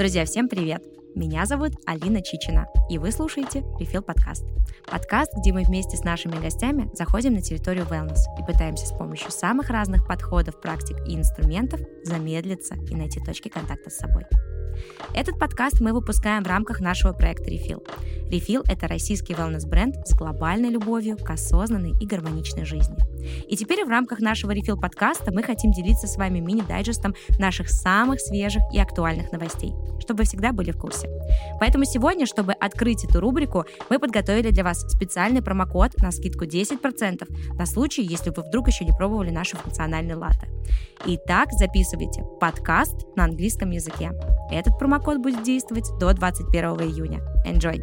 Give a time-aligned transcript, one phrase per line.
[0.00, 0.82] Друзья, всем привет!
[1.14, 4.46] Меня зовут Алина Чичина, и вы слушаете Refill подкаст.
[4.90, 9.30] Подкаст, где мы вместе с нашими гостями заходим на территорию wellness и пытаемся с помощью
[9.30, 14.24] самых разных подходов, практик и инструментов замедлиться и найти точки контакта с собой.
[15.14, 17.82] Этот подкаст мы выпускаем в рамках нашего проекта Refill.
[18.30, 22.96] Refill– это российский wellness-бренд с глобальной любовью к осознанной и гармоничной жизни.
[23.48, 28.20] И теперь в рамках нашего Refill подкаста мы хотим делиться с вами мини-дайджестом наших самых
[28.20, 31.08] свежих и актуальных новостей, чтобы вы всегда были в курсе.
[31.58, 37.56] Поэтому сегодня, чтобы открыть эту рубрику, мы подготовили для вас специальный промокод на скидку 10%
[37.56, 40.48] на случай, если вы вдруг еще не пробовали наши функциональные латы.
[41.04, 44.12] Итак, записывайте подкаст на английском языке.
[44.60, 47.20] Этот промокод будет действовать до 21 июня.
[47.46, 47.80] Enjoy!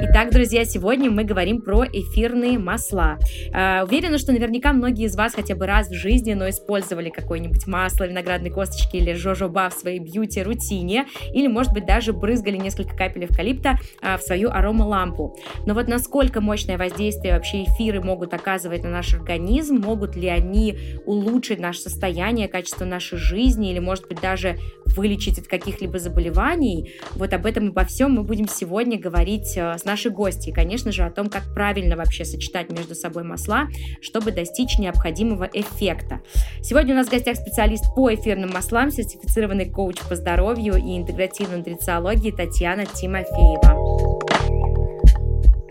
[0.00, 3.18] Итак, друзья, сегодня мы говорим про эфирные масла.
[3.52, 7.66] Э, уверена, что наверняка многие из вас хотя бы раз в жизни, но использовали какое-нибудь
[7.66, 13.24] масло виноградной косточки или жожоба в своей бьюти-рутине, или, может быть, даже брызгали несколько капель
[13.24, 15.36] эвкалипта э, в свою аромалампу.
[15.66, 20.78] Но вот насколько мощное воздействие вообще эфиры могут оказывать на наш организм, могут ли они
[21.06, 27.32] улучшить наше состояние, качество нашей жизни, или, может быть, даже вылечить от каких-либо заболеваний, вот
[27.32, 30.50] об этом и обо всем мы будем сегодня говорить э, с наши гости.
[30.50, 33.68] И, конечно же, о том, как правильно вообще сочетать между собой масла,
[34.00, 36.20] чтобы достичь необходимого эффекта.
[36.62, 41.58] Сегодня у нас в гостях специалист по эфирным маслам, сертифицированный коуч по здоровью и интегративной
[41.58, 44.57] нутрициологии Татьяна Тимофеева.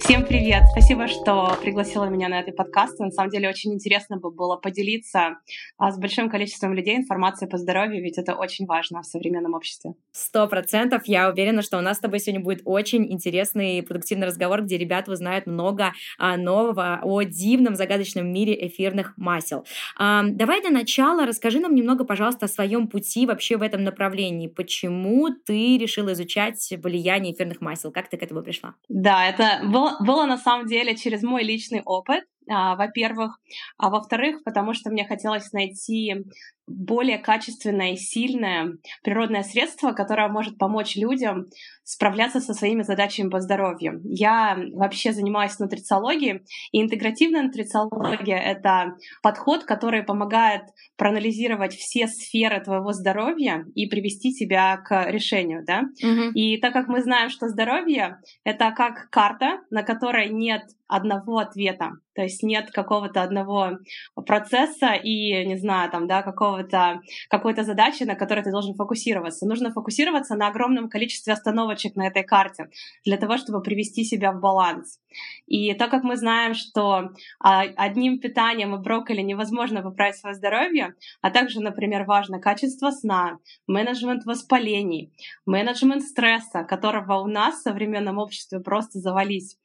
[0.07, 0.63] Всем привет!
[0.71, 2.97] Спасибо, что пригласила меня на этот подкаст.
[2.97, 5.39] На самом деле очень интересно бы было поделиться
[5.77, 9.95] а, с большим количеством людей информацией по здоровью, ведь это очень важно в современном обществе.
[10.13, 11.01] Сто процентов.
[11.07, 14.77] Я уверена, что у нас с тобой сегодня будет очень интересный и продуктивный разговор, где
[14.77, 19.65] ребята узнают много а, нового о дивном, загадочном мире эфирных масел.
[19.97, 24.47] А, давай для начала расскажи нам немного, пожалуйста, о своем пути вообще в этом направлении.
[24.47, 27.91] Почему ты решила изучать влияние эфирных масел?
[27.91, 28.75] Как ты к этому пришла?
[28.87, 33.39] Да, это было, было на самом деле через мой личный опыт, во-первых,
[33.77, 36.25] а во-вторых, потому что мне хотелось найти
[36.67, 41.45] более качественное и сильное природное средство, которое может помочь людям
[41.83, 44.01] справляться со своими задачами по здоровью.
[44.03, 46.41] Я вообще занимаюсь нутрициологией,
[46.73, 50.63] и интегративная нутрициология— это подход, который помогает
[50.97, 55.83] проанализировать все сферы твоего здоровья и привести тебя к решению, да?
[56.03, 56.31] Угу.
[56.33, 61.93] И так как мы знаем, что здоровье— это как карта, на которой нет одного ответа,
[62.17, 63.77] то есть нет какого-то одного
[64.25, 69.45] процесса и, не знаю, там, да, какого-то, какой-то задачи, на которой ты должен фокусироваться.
[69.45, 72.69] Нужно фокусироваться на огромном количестве остановочек на этой карте
[73.05, 74.99] для того, чтобы привести себя в баланс.
[75.45, 80.95] И так как мы знаем, что а, одним питанием и брокколи невозможно поправить свое здоровье,
[81.21, 83.37] а также, например, важно качество сна,
[83.67, 85.13] менеджмент воспалений,
[85.45, 89.57] менеджмент стресса, которого у нас в современном обществе просто завались.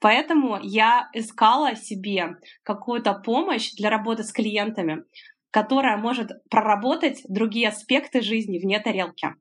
[0.00, 5.04] Поэтому я искала себе какую-то помощь для работы с клиентами,
[5.50, 9.34] которая может проработать другие аспекты жизни вне тарелки.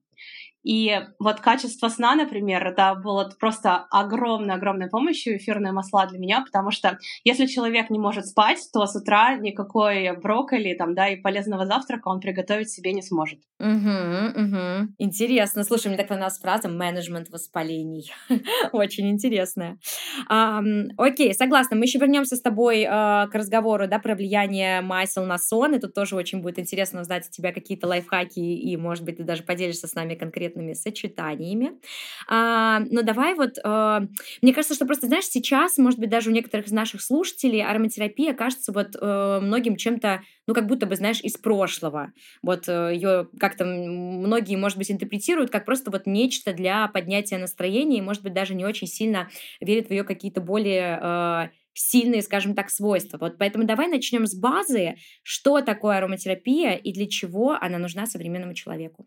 [0.67, 6.71] И вот качество сна, например, это было просто огромной-огромной помощью эфирные масла для меня, потому
[6.71, 11.65] что если человек не может спать, то с утра никакой брокколи там, да, и полезного
[11.65, 13.39] завтрака он приготовить себе не сможет.
[13.59, 14.93] Угу, угу.
[14.97, 15.63] Интересно.
[15.63, 18.11] Слушай, мне так понравилась фраза «менеджмент воспалений».
[18.73, 19.79] Очень интересная.
[20.27, 21.77] Окей, согласна.
[21.77, 25.79] Мы еще вернемся с тобой а, к разговору да, про влияние масел на сон, и
[25.79, 29.43] тут тоже очень будет интересно узнать от тебя какие-то лайфхаки, и, может быть, ты даже
[29.43, 31.73] поделишься с нами конкретно конкретными сочетаниями.
[32.27, 34.03] А, но давай вот, а,
[34.41, 38.33] мне кажется, что просто, знаешь, сейчас, может быть, даже у некоторых из наших слушателей ароматерапия
[38.33, 42.13] кажется вот а, многим чем-то, ну, как будто бы, знаешь, из прошлого.
[42.41, 47.97] Вот э, ее как-то многие, может быть, интерпретируют как просто вот нечто для поднятия настроения,
[47.97, 49.27] и, может быть, даже не очень сильно
[49.59, 53.17] верят в ее какие-то более э, сильные, скажем так, свойства.
[53.17, 58.53] Вот поэтому давай начнем с базы, что такое ароматерапия и для чего она нужна современному
[58.53, 59.05] человеку.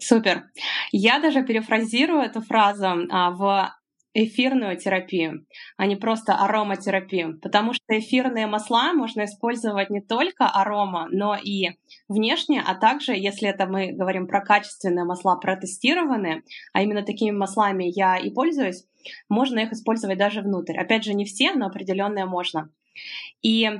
[0.00, 0.44] Супер.
[0.92, 3.74] Я даже перефразирую эту фразу а, в
[4.14, 5.46] эфирную терапию,
[5.76, 11.76] а не просто ароматерапию, потому что эфирные масла можно использовать не только арома, но и
[12.08, 16.42] внешне, а также, если это мы говорим про качественные масла, протестированные,
[16.72, 18.84] а именно такими маслами я и пользуюсь,
[19.28, 20.76] можно их использовать даже внутрь.
[20.76, 22.70] Опять же, не все, но определенные можно.
[23.42, 23.70] И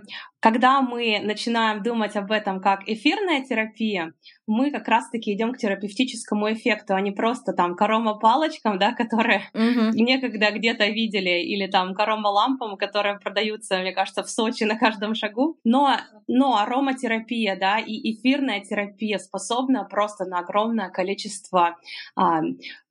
[0.41, 4.13] когда мы начинаем думать об этом как эфирная терапия,
[4.47, 9.51] мы как раз-таки идем к терапевтическому эффекту, а не просто там корома палочкам, да, которые
[9.53, 9.91] uh-huh.
[9.95, 15.15] некогда где-то видели, или там корома лампам, которые продаются, мне кажется, в Сочи на каждом
[15.15, 15.59] шагу.
[15.65, 15.97] Но,
[16.29, 21.77] но ароматерапия, да, и эфирная терапия способна просто на огромное количество
[22.15, 22.43] а,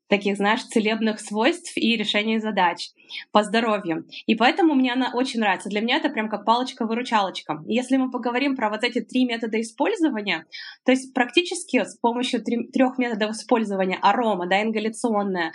[0.07, 2.89] таких, знаешь, целебных свойств и решения задач
[3.31, 4.05] по здоровью.
[4.25, 5.69] И поэтому мне она очень нравится.
[5.69, 7.63] Для меня это прям как палочка-выручалочка.
[7.65, 10.45] Если мы поговорим про вот эти три метода использования,
[10.85, 15.53] то есть практически с помощью трех методов использования арома, да, ингаляционная,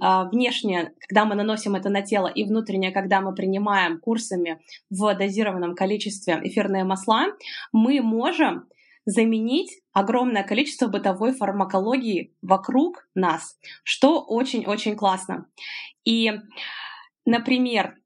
[0.00, 4.60] а, внешняя, когда мы наносим это на тело, и внутренняя, когда мы принимаем курсами
[4.90, 7.26] в дозированном количестве эфирные масла,
[7.72, 8.66] мы можем
[9.06, 15.46] заменить огромное количество бытовой фармакологии вокруг нас, что очень-очень классно.
[16.04, 16.32] И,
[17.24, 17.96] например,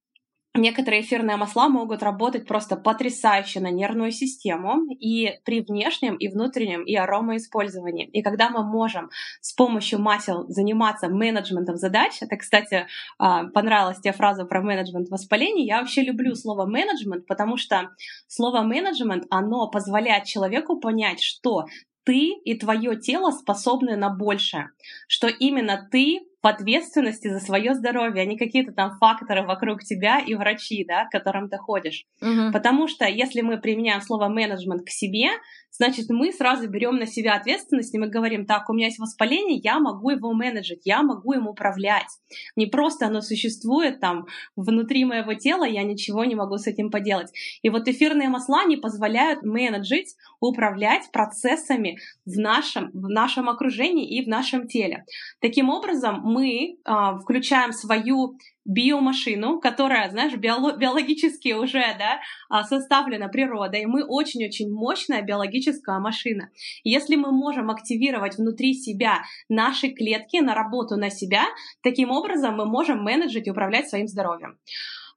[0.54, 6.82] Некоторые эфирные масла могут работать просто потрясающе на нервную систему и при внешнем, и внутреннем,
[6.82, 8.06] и аромаиспользовании.
[8.06, 9.10] И когда мы можем
[9.40, 15.66] с помощью масел заниматься менеджментом задач, это, кстати, а, понравилась тебе фраза про менеджмент воспалений,
[15.66, 17.90] я вообще люблю слово менеджмент, потому что
[18.26, 21.66] слово менеджмент, оно позволяет человеку понять, что
[22.02, 24.70] ты и твое тело способны на большее,
[25.06, 30.20] что именно ты в ответственности за свое здоровье, а не какие-то там факторы вокруг тебя
[30.20, 32.04] и врачи, да, к которым ты ходишь.
[32.22, 32.52] Угу.
[32.52, 35.28] Потому что если мы применяем слово менеджмент к себе,
[35.70, 39.58] значит, мы сразу берем на себя ответственность, и мы говорим, так, у меня есть воспаление,
[39.58, 42.08] я могу его менеджить, я могу им управлять.
[42.56, 44.26] Не просто оно существует там
[44.56, 47.30] внутри моего тела, я ничего не могу с этим поделать.
[47.62, 54.24] И вот эфирные масла не позволяют менеджить, управлять процессами в нашем, в нашем окружении и
[54.24, 55.04] в нашем теле.
[55.40, 63.28] Таким образом, мы а, включаем свою биомашину, которая, знаешь, биоло- биологически уже да, а, составлена
[63.28, 63.86] природой.
[63.86, 66.50] Мы очень-очень мощная биологическая машина.
[66.84, 71.44] Если мы можем активировать внутри себя наши клетки на работу на себя,
[71.82, 74.58] таким образом мы можем менеджить и управлять своим здоровьем.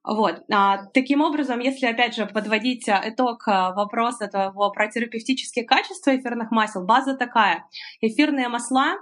[0.04, 0.42] Вот.
[0.52, 6.16] А, таким образом, если, опять же, подводить а, итог а, вопроса этого про терапевтические качества
[6.16, 7.66] эфирных масел, база такая.
[8.02, 8.98] Эфирные масла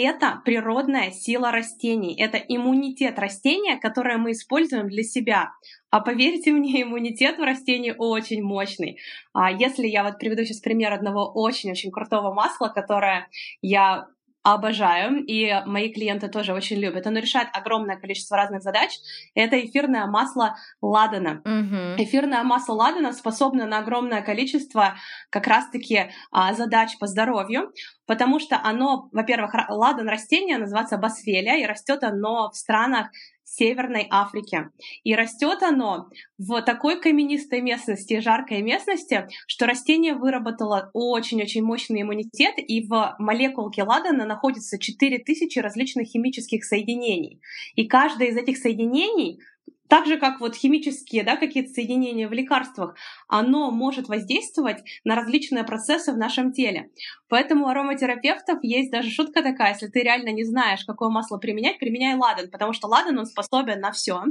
[0.00, 5.52] это природная сила растений, это иммунитет растения, которое мы используем для себя.
[5.90, 8.98] А поверьте мне, иммунитет у растений очень мощный.
[9.32, 13.28] А если я вот приведу сейчас пример одного очень-очень крутого масла, которое
[13.62, 14.08] я
[14.54, 17.06] обожаю, и мои клиенты тоже очень любят.
[17.06, 18.90] Оно решает огромное количество разных задач.
[19.34, 21.42] Это эфирное масло ладана.
[21.44, 21.96] Mm-hmm.
[21.98, 24.94] Эфирное масло ладана способно на огромное количество
[25.30, 27.72] как раз-таки а, задач по здоровью,
[28.06, 33.08] потому что оно, во-первых, ладан растение называется басфелия, и растет оно в странах
[33.46, 34.70] Северной Африке.
[35.04, 42.54] И растет оно в такой каменистой местности, жаркой местности, что растение выработало очень-очень мощный иммунитет,
[42.58, 47.40] и в молекулке ладана находится 4000 различных химических соединений.
[47.76, 49.40] И каждое из этих соединений
[49.88, 52.96] так же, как вот химические, да, какие-то соединения в лекарствах,
[53.28, 56.90] оно может воздействовать на различные процессы в нашем теле.
[57.28, 61.78] Поэтому у ароматерапевтов есть даже шутка такая, если ты реально не знаешь, какое масло применять,
[61.78, 64.22] применяй ладан, потому что ладан, он способен на все.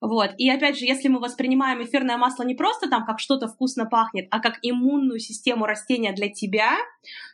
[0.00, 0.30] Вот.
[0.38, 4.28] И опять же, если мы воспринимаем эфирное масло не просто там, как что-то вкусно пахнет,
[4.30, 6.76] а как иммунную систему растения для тебя,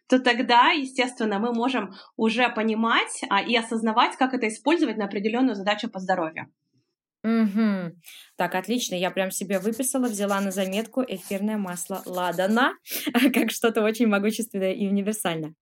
[0.09, 5.55] то тогда, естественно, мы можем уже понимать а, и осознавать, как это использовать на определенную
[5.55, 6.51] задачу по здоровью.
[7.29, 7.93] Угу.
[8.37, 8.95] Так, отлично.
[8.95, 12.73] Я прям себе выписала, взяла на заметку эфирное масло ладана,
[13.35, 15.55] как что-то очень могущественное и универсальное.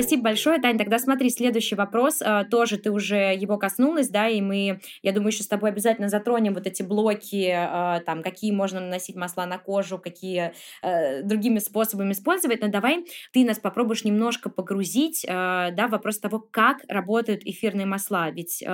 [0.00, 0.78] Спасибо большое, Тань.
[0.78, 2.22] Тогда смотри, следующий вопрос.
[2.22, 6.08] А, тоже ты уже его коснулась, да, и мы, я думаю, еще с тобой обязательно
[6.08, 11.58] затронем вот эти блоки, а, там, какие можно наносить масла на кожу, какие э, другими
[11.58, 12.62] способами использовать.
[12.62, 13.04] Но давай
[13.34, 18.30] ты нас попробуешь немножко погрузить, да, в вопрос того, как работают эфирные масла.
[18.30, 18.64] Ведь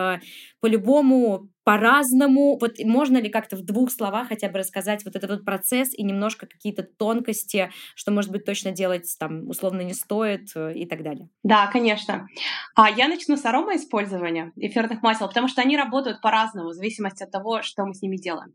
[0.61, 2.57] по-любому по-разному.
[2.61, 6.05] Вот можно ли как-то в двух словах хотя бы рассказать вот этот вот процесс и
[6.05, 11.03] немножко какие-то тонкости, что, может быть, точно делать там условно не стоит э, и так
[11.03, 11.29] далее?
[11.43, 12.29] Да, конечно.
[12.77, 17.33] А я начну с аромаиспользования эфирных масел, потому что они работают по-разному в зависимости от
[17.33, 18.53] того, что мы с ними делаем.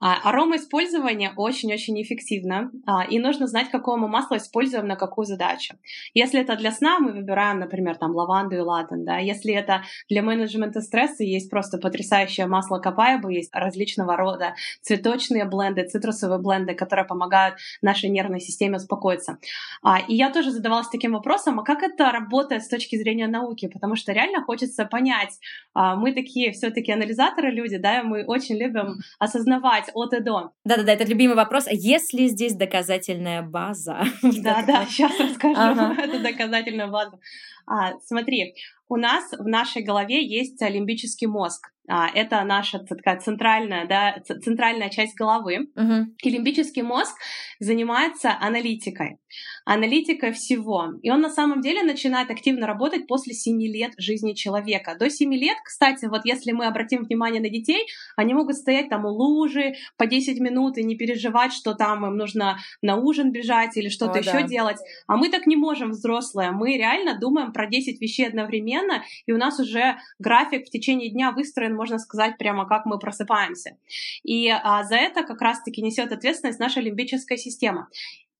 [0.00, 5.74] А, аромаиспользование очень-очень эффективно, а, и нужно знать, какое мы масло используем на какую задачу.
[6.14, 9.18] Если это для сна, мы выбираем, например, там лаванду и ладан, да.
[9.18, 15.82] Если это для менеджмента стресса, есть просто потрясающее масло капайбы, есть различного рода цветочные бленды,
[15.88, 19.38] цитрусовые бленды, которые помогают нашей нервной системе успокоиться.
[19.82, 23.66] А, и я тоже задавалась таким вопросом, а как это работает с точки зрения науки?
[23.66, 25.38] Потому что реально хочется понять,
[25.74, 30.52] мы такие все-таки анализаторы люди, да, мы очень любим осознавать от и до.
[30.64, 31.66] Да-да-да, это любимый вопрос.
[31.66, 34.02] А есть ли здесь доказательная база?
[34.22, 35.60] Да-да, сейчас расскажу.
[35.98, 37.18] Это доказательная база.
[37.66, 38.54] А, смотри,
[38.88, 41.70] у нас в нашей голове есть лимбический мозг.
[41.88, 45.68] А, это наша такая центральная, да, центральная часть головы.
[45.74, 46.04] Uh-huh.
[46.22, 47.16] И лимбический мозг
[47.60, 49.16] занимается аналитикой.
[49.64, 50.92] Аналитикой всего.
[51.02, 54.96] И он на самом деле начинает активно работать после 7 лет жизни человека.
[54.98, 59.06] До 7 лет, кстати, вот если мы обратим внимание на детей, они могут стоять там
[59.06, 63.76] у лужи по 10 минут и не переживать, что там им нужно на ужин бежать
[63.76, 64.42] или что-то еще да.
[64.42, 64.78] делать.
[65.06, 66.50] А мы так не можем, взрослые.
[66.50, 71.32] Мы реально думаем про 10 вещей одновременно, и у нас уже график в течение дня
[71.32, 73.76] выстроен можно сказать, прямо как мы просыпаемся.
[74.22, 77.88] И а, за это как раз-таки несет ответственность наша лимбическая система.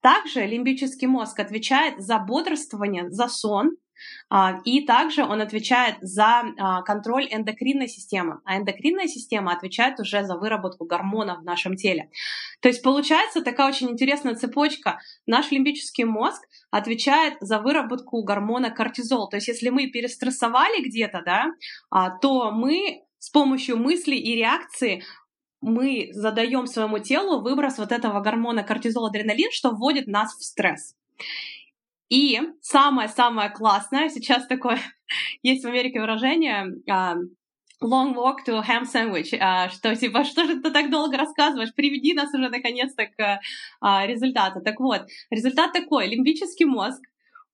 [0.01, 3.77] Также лимбический мозг отвечает за бодрствование, за сон,
[4.31, 10.23] а, и также он отвечает за а, контроль эндокринной системы, а эндокринная система отвечает уже
[10.25, 12.11] за выработку гормонов в нашем теле.
[12.61, 15.01] То есть получается такая очень интересная цепочка.
[15.27, 19.29] Наш лимбический мозг отвечает за выработку гормона кортизол.
[19.29, 21.47] То есть если мы перестрессовали где-то, да,
[21.91, 25.03] а, то мы с помощью мысли и реакции
[25.61, 30.95] мы задаем своему телу выброс вот этого гормона кортизол, адреналин, что вводит нас в стресс.
[32.09, 34.79] И самое-самое классное, сейчас такое
[35.43, 37.17] есть в Америке выражение uh,
[37.83, 42.15] long walk to ham sandwich, uh, что типа, что же ты так долго рассказываешь, приведи
[42.15, 43.41] нас уже наконец-то к
[43.83, 44.61] uh, результату.
[44.63, 47.03] Так вот, результат такой, лимбический мозг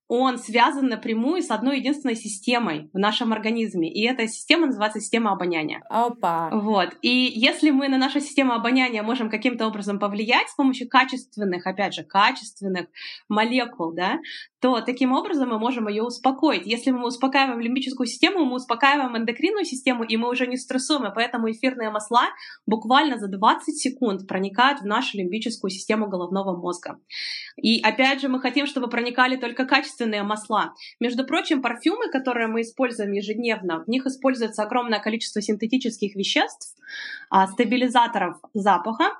[0.08, 3.90] он связан напрямую с одной единственной системой в нашем организме.
[3.90, 5.82] И эта система называется система обоняния.
[5.88, 6.50] Опа.
[6.52, 6.90] Вот.
[7.02, 11.94] И если мы на нашу систему обоняния можем каким-то образом повлиять с помощью качественных, опять
[11.94, 12.86] же, качественных
[13.28, 14.18] молекул, да,
[14.64, 16.66] то таким образом мы можем ее успокоить.
[16.66, 21.04] Если мы успокаиваем лимбическую систему, мы успокаиваем эндокринную систему, и мы уже не стрессуем.
[21.04, 22.30] И поэтому эфирные масла
[22.64, 26.98] буквально за 20 секунд проникают в нашу лимбическую систему головного мозга.
[27.60, 30.72] И опять же, мы хотим, чтобы проникали только качественные масла.
[30.98, 36.74] Между прочим, парфюмы, которые мы используем ежедневно, в них используется огромное количество синтетических веществ,
[37.28, 39.12] а, стабилизаторов запаха.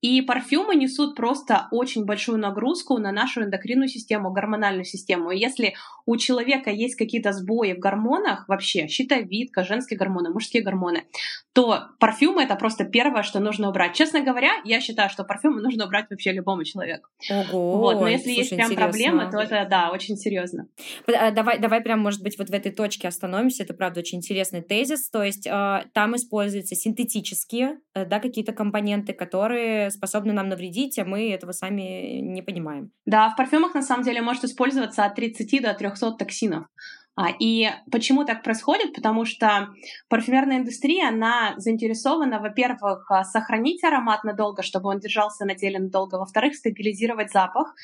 [0.00, 5.30] И парфюмы несут просто очень большую нагрузку на нашу эндокринную систему, гормональную систему.
[5.30, 5.74] И если
[6.06, 11.04] у человека есть какие-то сбои в гормонах, вообще щитовидка, женские гормоны, мужские гормоны,
[11.52, 13.94] то парфюмы это просто первое, что нужно убрать.
[13.94, 17.08] Честно говоря, я считаю, что парфюмы нужно убрать вообще любому человеку.
[17.30, 18.84] Ого, вот, но если слушай, есть прям интересно.
[18.84, 20.66] проблемы, то это да, очень серьезно.
[21.06, 23.62] А, давай, давай прям, может быть, вот в этой точке остановимся.
[23.62, 25.10] Это правда очень интересный тезис.
[25.10, 31.04] То есть э, там используются синтетические, э, да, какие-то компоненты, которые способны нам навредить, а
[31.04, 32.90] мы этого сами не понимаем.
[33.06, 36.66] Да, в парфюмах на самом деле может использоваться от 30 до 300 токсинов.
[37.14, 38.94] А, и почему так происходит?
[38.94, 39.68] Потому что
[40.08, 46.16] парфюмерная индустрия, она заинтересована, во-первых, а, сохранить аромат надолго, чтобы он держался на теле надолго,
[46.16, 47.74] во-вторых, стабилизировать запах.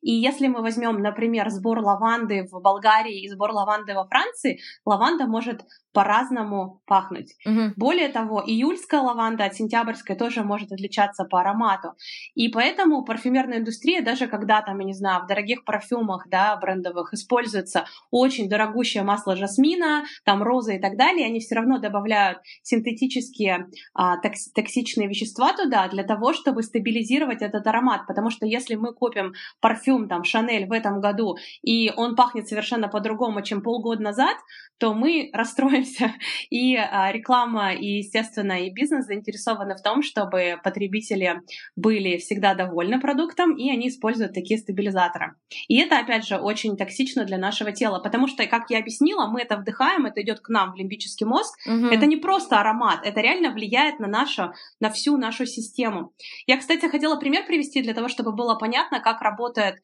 [0.00, 5.26] И если мы возьмем, например, сбор лаванды в Болгарии и сбор лаванды во Франции, лаванда
[5.26, 5.62] может
[5.92, 7.34] по-разному пахнуть.
[7.44, 7.72] Угу.
[7.76, 11.94] Более того, июльская лаванда от сентябрьской тоже может отличаться по аромату.
[12.34, 17.14] И поэтому парфюмерная индустрия, даже когда там, я не знаю, в дорогих парфюмах, да, брендовых
[17.14, 23.66] используется очень дорогущее масло жасмина, там розы и так далее, они все равно добавляют синтетические
[23.94, 28.06] а, токс токсичные вещества туда для того, чтобы стабилизировать этот аромат.
[28.06, 32.88] Потому что если мы купим парфюм там Шанель в этом году, и он пахнет совершенно
[32.88, 34.36] по-другому, чем полгода назад,
[34.78, 36.14] то мы расстроимся.
[36.50, 41.42] И а, реклама, и, естественно, и бизнес заинтересованы в том, чтобы потребители
[41.76, 45.34] были всегда довольны продуктом, и они используют такие стабилизаторы.
[45.68, 49.42] И это, опять же, очень токсично для нашего тела, потому что, как я объяснила, мы
[49.42, 51.58] это вдыхаем, это идет к нам в лимбический мозг.
[51.66, 51.86] Угу.
[51.86, 56.12] Это не просто аромат, это реально влияет на нашу, на всю нашу систему.
[56.46, 59.77] Я, кстати, хотела пример привести для того, чтобы было понятно, как работает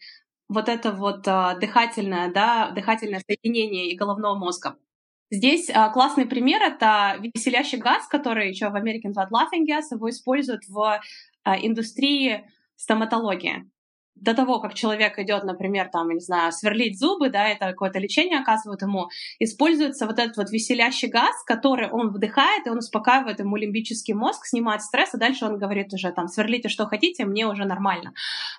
[0.49, 4.77] вот это вот а, дыхательное, да, дыхательное соединение и головного мозга.
[5.31, 10.09] Здесь а, классный пример— это веселящий газ, который еще в Америке называют laughing gas, его
[10.11, 11.01] используют в
[11.45, 12.45] а, индустрии
[12.77, 13.69] стоматологии.
[14.15, 18.39] до того, как человек идет, например, там, не знаю, сверлить зубы, да, это какое-то лечение
[18.39, 19.09] оказывают ему,
[19.41, 24.47] используется вот этот вот веселящий газ, который он вдыхает, и он успокаивает ему лимбический мозг,
[24.47, 28.13] снимает стресс, и дальше он говорит уже там, сверлите что хотите, мне уже нормально.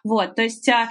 [0.03, 0.89] Вот, то есть а,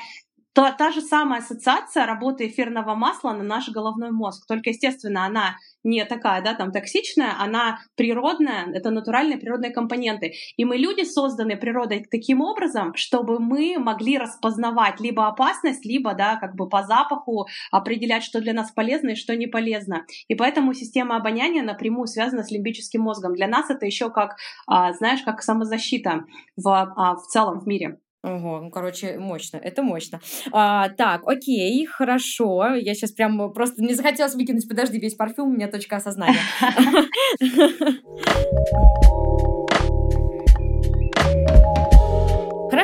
[0.55, 4.47] то та же самая ассоциация работы эфирного масла на наш головной мозг.
[4.47, 10.33] Только, естественно, она не такая, да, там, токсичная, она природная, это натуральные природные компоненты.
[10.57, 16.37] И мы, люди, созданы природой таким образом, чтобы мы могли распознавать либо опасность, либо, да,
[16.37, 20.07] как бы по запаху определять, что для нас полезно и что не полезно.
[20.29, 23.35] И поэтому система обоняния напрямую связана с лимбическим мозгом.
[23.35, 26.25] Для нас это еще как, а, знаешь, как самозащита
[26.57, 27.99] в, а, в целом в мире.
[28.25, 30.19] Ого, ну, короче, мощно, это мощно.
[30.51, 32.75] А, так, окей, хорошо.
[32.75, 36.41] Я сейчас прям просто не захотелось выкинуть, подожди, весь парфюм, у меня точка осознания.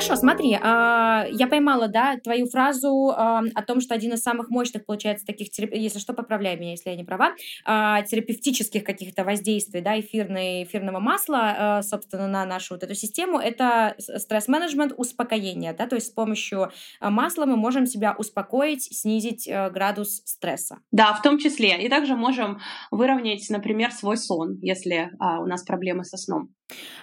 [0.00, 4.48] Хорошо, смотри, а, я поймала, да, твою фразу а, о том, что один из самых
[4.48, 7.34] мощных, получается, таких, если что, поправляй меня, если я не права,
[7.66, 13.94] а, терапевтических каких-то воздействий, да, эфирной, эфирного масла, собственно, на нашу вот эту систему, это
[13.98, 20.78] стресс-менеджмент, успокоение, да, то есть с помощью масла мы можем себя успокоить, снизить градус стресса.
[20.92, 21.84] Да, в том числе.
[21.84, 22.58] И также можем
[22.90, 26.54] выровнять, например, свой сон, если у нас проблемы со сном.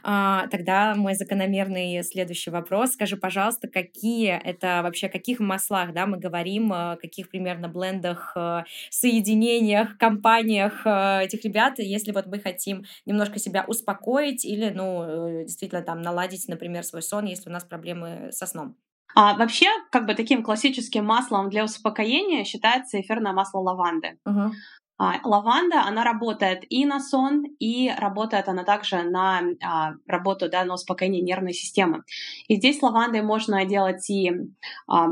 [0.03, 2.86] Тогда мой закономерный следующий вопрос.
[2.87, 8.33] Скажи, пожалуйста, какие это вообще, о каких маслах да, мы говорим, о каких примерно блендах,
[8.35, 15.03] э, соединениях, компаниях э, этих ребят, если вот мы хотим немножко себя успокоить или, ну,
[15.03, 18.75] э, действительно там наладить, например, свой сон, если у нас проблемы со сном?
[19.15, 24.19] А вообще, как бы таким классическим маслом для успокоения считается эфирное масло лаванды.
[24.27, 24.51] Uh-huh.
[24.99, 30.65] А, лаванда, она работает и на сон, и работает она также на а, работу, да,
[30.65, 32.03] на успокоение нервной системы.
[32.47, 34.31] И здесь лавандой можно делать и
[34.87, 35.09] а,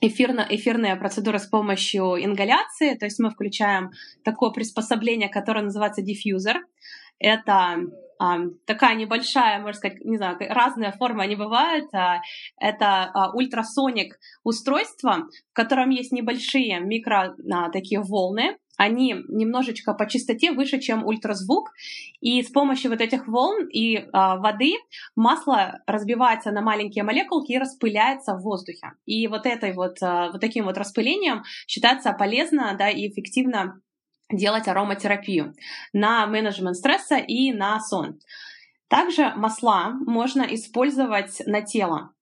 [0.00, 3.92] эфирно, эфирные процедуры с помощью ингаляции, то есть мы включаем
[4.24, 6.60] такое приспособление, которое называется диффьюзер.
[7.20, 7.76] Это
[8.18, 11.94] а, такая небольшая, можно сказать, не знаю, разные формы они бывают.
[11.94, 12.22] А,
[12.60, 17.36] это ультрасоник устройство, в котором есть небольшие микро
[17.72, 21.72] такие волны, они немножечко по частоте выше, чем ультразвук,
[22.20, 24.74] и с помощью вот этих волн и э, воды
[25.14, 28.92] масло разбивается на маленькие молекулки и распыляется в воздухе.
[29.04, 33.80] И вот этой вот, э, вот таким вот распылением считается полезно да, и эффективно
[34.30, 35.54] делать ароматерапию
[35.92, 38.18] на менеджмент стресса и на сон.
[38.88, 42.12] Также масла можно использовать на тело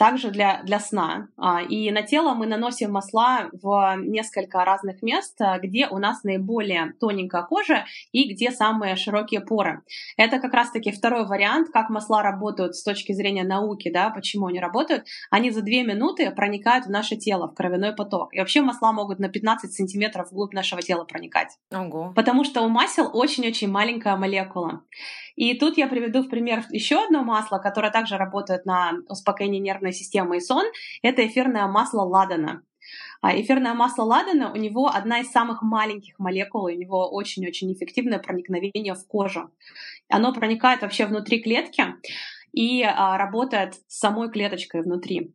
[0.00, 1.28] также для, для сна.
[1.36, 6.24] А, и на тело мы наносим масла в несколько разных мест, а, где у нас
[6.24, 9.82] наиболее тоненькая кожа и где самые широкие поры.
[10.16, 14.58] Это как раз-таки второй вариант, как масла работают с точки зрения науки, да, почему они
[14.58, 15.04] работают.
[15.30, 18.32] Они за две минуты проникают в наше тело, в кровяной поток.
[18.32, 21.58] И вообще масла могут на 15 сантиметров вглубь нашего тела проникать.
[21.74, 22.14] Ого.
[22.16, 24.80] Потому что у масел очень-очень маленькая молекула.
[25.40, 29.94] И тут я приведу в пример еще одно масло, которое также работает на успокоение нервной
[29.94, 30.66] системы и сон.
[31.00, 32.62] Это эфирное масло ладана.
[33.22, 38.18] А эфирное масло ладана, у него одна из самых маленьких молекул, у него очень-очень эффективное
[38.18, 39.50] проникновение в кожу.
[40.10, 41.86] Оно проникает вообще внутри клетки
[42.52, 45.32] и а, работает с самой клеточкой внутри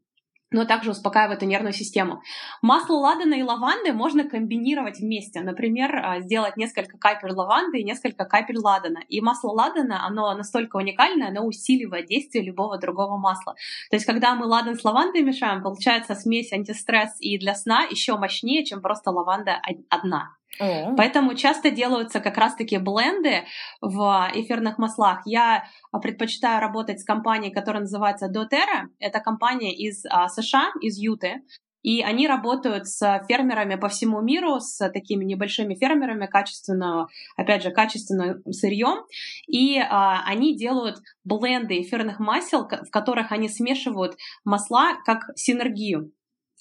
[0.51, 2.21] но также успокаивает и нервную систему.
[2.61, 5.41] Масло ладана и лаванды можно комбинировать вместе.
[5.41, 8.99] Например, а, сделать несколько капель лаванды и несколько капель ладана.
[9.09, 13.55] И масло ладана, оно настолько уникальное, оно усиливает действие любого другого масла.
[13.89, 18.17] То есть, когда мы ладан с лавандой мешаем, получается смесь антистресс и для сна еще
[18.17, 20.35] мощнее, чем просто лаванда одна.
[20.61, 20.95] Mm.
[20.95, 23.45] Поэтому часто делаются как раз-таки бленды
[23.81, 25.21] в эфирных маслах.
[25.25, 28.89] Я а, предпочитаю работать с компанией, которая называется doTERRA.
[28.99, 31.41] Это компания из а, США, из Юты.
[31.85, 37.69] И они работают с фермерами по всему миру, с такими небольшими фермерами качественного, опять же,
[37.69, 39.05] качественным сырьем.
[39.47, 46.11] И а, они делают бленды эфирных масел, в которых они смешивают масла как синергию.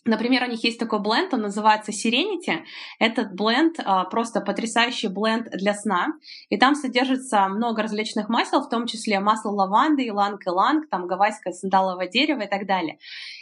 [0.06, 2.62] Например, у них есть такой бленд, он называется Serenity.
[2.98, 6.08] Этот бленд а, просто потрясающий бленд для сна.
[6.50, 12.08] И там содержится много различных масел, в том числе масло лаванды, иланг-иланг, там гавайское сандаловое
[12.08, 12.98] дерево и так далее.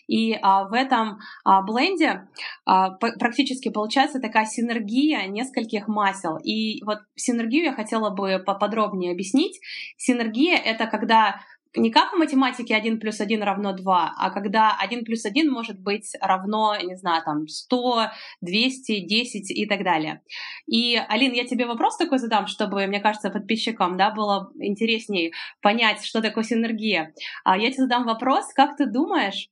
[0.06, 2.28] И а, в этом а, бленде
[2.64, 6.36] а, практически получается такая синергия нескольких масел.
[6.36, 9.60] И вот синергию я хотела бы поподробнее объяснить.
[9.96, 11.40] Синергия— это когда
[11.74, 15.80] не как в математике 1 плюс 1 равно 2, а когда 1 плюс 1 может
[15.80, 20.22] быть равно, не знаю, там 100, 200, 10 и так далее.
[20.66, 26.04] И, Алин, я тебе вопрос такой задам, чтобы, мне кажется, подписчикам да, было интереснее понять,
[26.04, 27.14] что такое синергия.
[27.44, 29.48] А я тебе задам вопрос, как ты думаешь,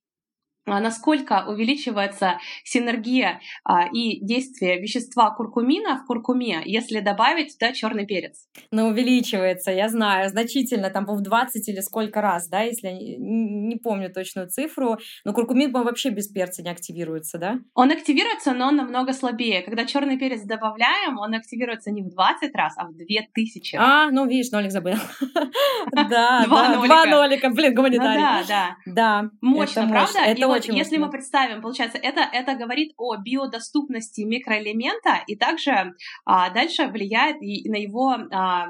[0.66, 8.46] насколько увеличивается синергия а, и действие вещества куркумина в куркуме, если добавить туда черный перец.
[8.70, 13.76] Ну, увеличивается, я знаю, значительно, там в 20 или сколько раз, да, если не, не
[13.76, 14.98] помню точную цифру.
[15.24, 17.58] Но куркумин вообще без перца не активируется, да?
[17.74, 19.62] Он активируется, но он намного слабее.
[19.62, 23.84] Когда черный перец добавляем, он активируется не в 20 раз, а в 2000 раз.
[23.86, 24.94] А, ну видишь, нолик забыл.
[26.10, 28.20] Да, два нолика, блин, гуманитарий.
[28.20, 28.76] Да, да.
[28.86, 29.30] Да.
[29.40, 30.20] Мощно, правда?
[30.20, 36.50] Это очень если мы представим, получается, это, это говорит о биодоступности микроэлемента и также а,
[36.50, 38.68] дальше влияет и на его а,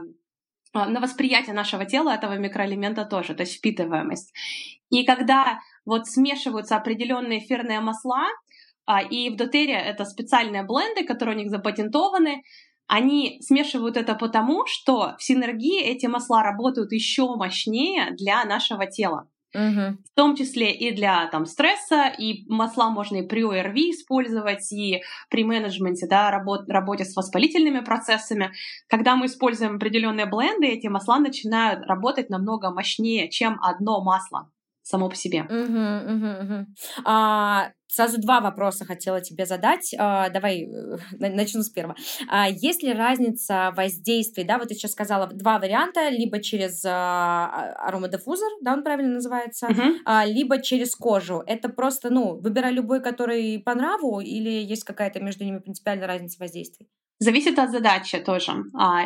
[0.73, 4.33] а, на восприятие нашего тела этого микроэлемента тоже, то есть впитываемость.
[4.91, 8.29] И когда вот смешиваются определенные эфирные масла,
[8.87, 12.43] а, и в дотере это специальные бленды, которые у них запатентованы,
[12.87, 19.29] они смешивают это потому, что в синергии эти масла работают еще мощнее для нашего тела.
[19.53, 19.99] Угу.
[20.05, 25.03] В том числе и для там, стресса, и масла можно и при ОРВИ использовать, и
[25.29, 28.53] при менеджменте, да, работ, работе с воспалительными процессами.
[28.89, 34.51] Когда мы используем определенные бленды, эти масла начинают работать намного мощнее, чем одно масло
[34.91, 35.43] само по себе.
[35.43, 36.67] Угу, угу, угу.
[37.05, 39.93] А, Сразу два вопроса хотела тебе задать.
[39.99, 41.97] А, давай э, начну с первого.
[42.29, 44.45] А, есть ли разница воздействий?
[44.45, 49.67] Да, вот ты сейчас сказала два варианта, либо через а, аромадиффузор, да, он правильно называется,
[49.67, 50.27] uh-huh.
[50.27, 51.43] либо через кожу.
[51.47, 56.37] Это просто, ну, выбирай любой, который по нраву, или есть какая-то между ними принципиальная разница
[56.39, 56.87] воздействий?
[57.23, 58.65] Зависит от задачи тоже.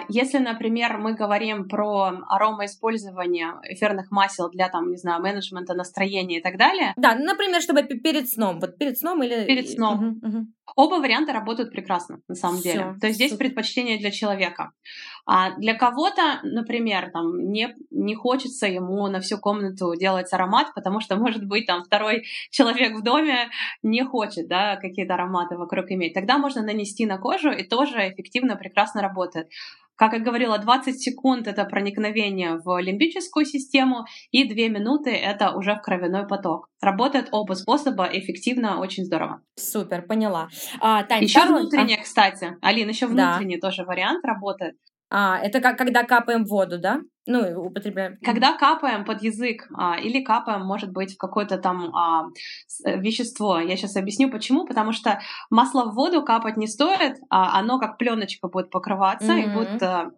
[0.08, 6.42] Если, например, мы говорим про аромаиспользование эфирных масел для, там, не знаю, менеджмента настроения и
[6.42, 6.92] так далее.
[6.96, 8.60] Да, например, чтобы перед сном.
[8.60, 9.44] Вот перед сном или...
[9.44, 10.18] Перед сном.
[10.22, 10.46] Угу, угу.
[10.76, 12.96] Оба варианта работают прекрасно, на самом Всё, деле.
[13.00, 13.46] То есть здесь супер.
[13.46, 14.70] предпочтение для человека.
[15.26, 21.00] А для кого-то, например, там не, не хочется ему на всю комнату делать аромат, потому
[21.00, 23.48] что, может быть, там второй человек в доме
[23.82, 26.14] не хочет да, какие-то ароматы вокруг иметь.
[26.14, 29.48] Тогда можно нанести на кожу, и тоже эффективно, прекрасно работает.
[29.96, 35.76] Как я говорила, 20 секунд— это проникновение в лимбическую систему, и 2 минуты— это уже
[35.76, 36.68] в кровяной поток.
[36.82, 39.40] Работают оба способа эффективно, очень здорово.
[39.54, 40.48] Супер, поняла.
[40.80, 41.60] А, Тань, еще второй...
[41.60, 42.02] внутренне, а...
[42.02, 42.56] кстати.
[42.60, 43.68] Алина, еще внутренний да.
[43.68, 44.74] тоже вариант работает.
[45.10, 47.00] А, это как когда капаем воду, да?
[47.26, 48.18] Ну, употребляем.
[48.22, 52.26] Когда капаем под язык а, или капаем, может быть, в какое-то там а,
[52.84, 53.58] э, вещество.
[53.58, 54.66] Я сейчас объясню, почему.
[54.66, 59.42] Потому что масло в воду капать не стоит, а оно как пленочка будет покрываться mm-hmm.
[59.42, 60.10] и будет а,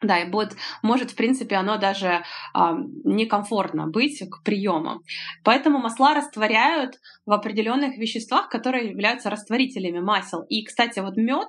[0.00, 2.22] да, и будет, может, в принципе, оно даже
[2.54, 5.00] а, некомфортно быть к приему.
[5.42, 10.42] Поэтому масла растворяют в определенных веществах, которые являются растворителями масел.
[10.42, 11.48] И, кстати, вот мед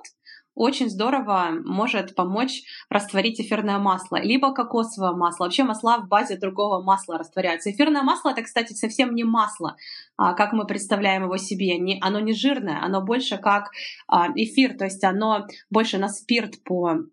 [0.60, 5.44] очень здорово может помочь растворить эфирное масло, либо кокосовое масло.
[5.44, 7.70] Вообще масла в базе другого масла растворяются.
[7.70, 9.76] Эфирное масло это, кстати, совсем не масло,
[10.18, 11.80] а, как мы представляем его себе.
[12.02, 13.70] оно не жирное, оно больше как
[14.06, 17.06] а, эфир, то есть оно больше на спирт по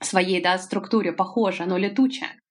[0.00, 2.41] своей да, структуре похоже, оно летучее.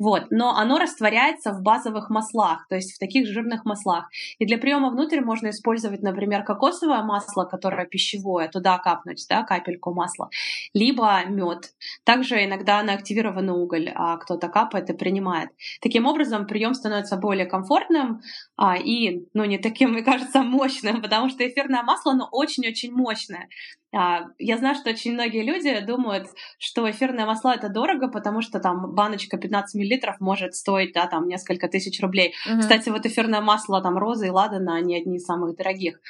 [0.00, 0.28] Вот.
[0.30, 4.08] Но оно растворяется в базовых маслах, то есть в таких жирных маслах.
[4.38, 9.92] И для приема внутрь можно использовать, например, кокосовое масло, которое пищевое, туда капнуть, да, капельку
[9.92, 10.30] масла,
[10.72, 11.74] либо мед.
[12.04, 15.50] Также иногда на активированный уголь а, кто-то капает и принимает.
[15.82, 18.22] Таким образом, прием становится более комфортным
[18.56, 23.48] а, и, ну, не таким, мне кажется, мощным, потому что эфирное масло, оно очень-очень мощное.
[23.92, 28.60] А, я знаю, что очень многие люди думают, что эфирное масло это дорого, потому что
[28.60, 32.34] там баночка 15 миллилитров может стоить, да, там несколько тысяч рублей.
[32.48, 32.60] Uh-huh.
[32.60, 36.00] Кстати, вот эфирное масло там Розы и Ладана, они одни из самых дорогих.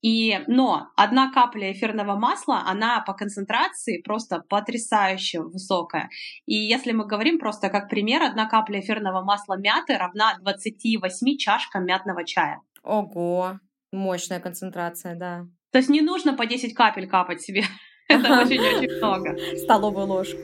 [0.00, 6.08] И, но одна капля эфирного масла, она по концентрации просто потрясающе высокая.
[6.46, 11.84] И если мы говорим просто как пример, одна капля эфирного масла мяты равна 28 чашкам
[11.84, 12.60] мятного чая.
[12.84, 13.58] Ого,
[13.90, 15.46] мощная концентрация, да.
[15.72, 17.64] То есть не нужно по 10 капель капать себе.
[18.08, 19.36] Это очень-очень много.
[19.56, 20.38] Столовую ложку.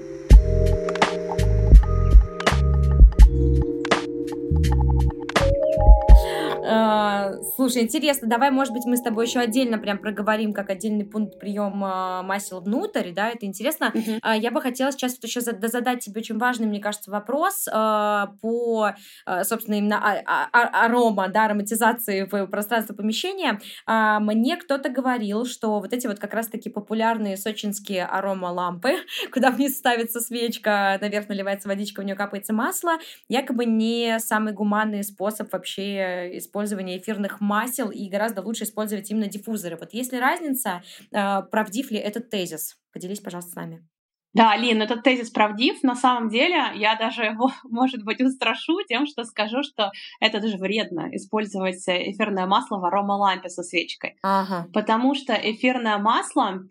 [7.56, 11.38] Слушай, интересно, давай, может быть, мы с тобой еще отдельно прям проговорим, как отдельный пункт
[11.38, 13.92] приема масел внутрь, да, это интересно.
[13.94, 14.38] Uh-huh.
[14.38, 18.94] Я бы хотела сейчас вот еще задать тебе очень важный, мне кажется, вопрос а, по,
[19.42, 23.60] собственно, именно арома, да, ароматизации в пространстве помещения.
[23.86, 28.92] Мне кто-то говорил, что вот эти вот как раз-таки популярные сочинские арома-лампы,
[29.32, 35.04] куда вниз ставится свечка, наверх наливается водичка, в нее капается масло, якобы не самый гуманный
[35.04, 39.76] способ вообще использования эфирных масел и гораздо лучше использовать именно диффузоры.
[39.76, 42.76] Вот есть ли разница, а, правдив ли этот тезис?
[42.92, 43.86] Поделись, пожалуйста, с нами.
[44.32, 45.82] Да, Лин, этот тезис правдив.
[45.84, 50.56] На самом деле, я даже его, может быть, устрашу тем, что скажу, что это даже
[50.56, 54.16] вредно использовать эфирное масло в аромалампе со свечкой.
[54.22, 54.68] Ага.
[54.72, 56.64] Потому что эфирное масло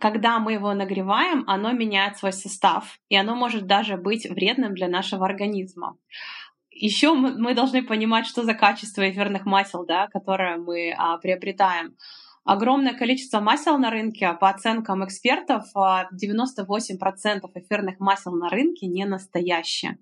[0.00, 4.86] когда мы его нагреваем, оно меняет свой состав, и оно может даже быть вредным для
[4.86, 5.96] нашего организма.
[6.80, 11.96] Еще мы должны понимать, что за качество эфирных масел, да, которое мы а, приобретаем
[12.48, 14.32] огромное количество масел на рынке.
[14.40, 16.08] По оценкам экспертов, 98%
[17.54, 19.98] эфирных масел на рынке не настоящие.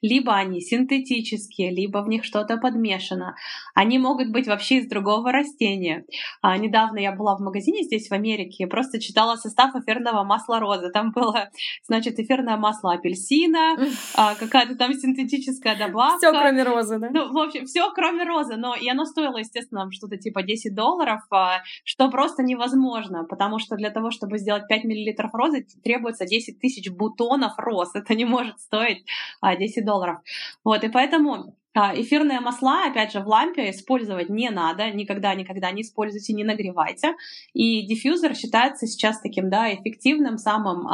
[0.00, 3.34] Либо они синтетические, либо в них что-то подмешано.
[3.74, 6.04] Они могут быть вообще из другого растения.
[6.40, 10.60] А, недавно я была в магазине здесь, в Америке, и просто читала состав эфирного масла
[10.60, 10.90] розы.
[10.90, 11.50] Там было,
[11.82, 13.76] значит, эфирное масло апельсина,
[14.14, 16.18] а, какая-то там синтетическая добавка.
[16.18, 17.10] Все кроме розы, да?
[17.10, 18.56] Ну, в общем, все кроме розы.
[18.56, 23.74] Но и оно стоило, естественно, что-то типа 10 долларов, а, что просто невозможно, потому что
[23.74, 27.94] для того, чтобы сделать 5 мл розы, требуется 10 тысяч бутонов роз.
[27.94, 29.06] Это не может стоить
[29.42, 30.18] 10 долларов.
[30.64, 35.80] Вот, и поэтому а, Эфирные масла, опять же, в лампе использовать не надо, никогда-никогда не
[35.80, 37.14] используйте, не нагревайте.
[37.54, 40.86] И диффьюзер считается сейчас таким, да, эффективным, самым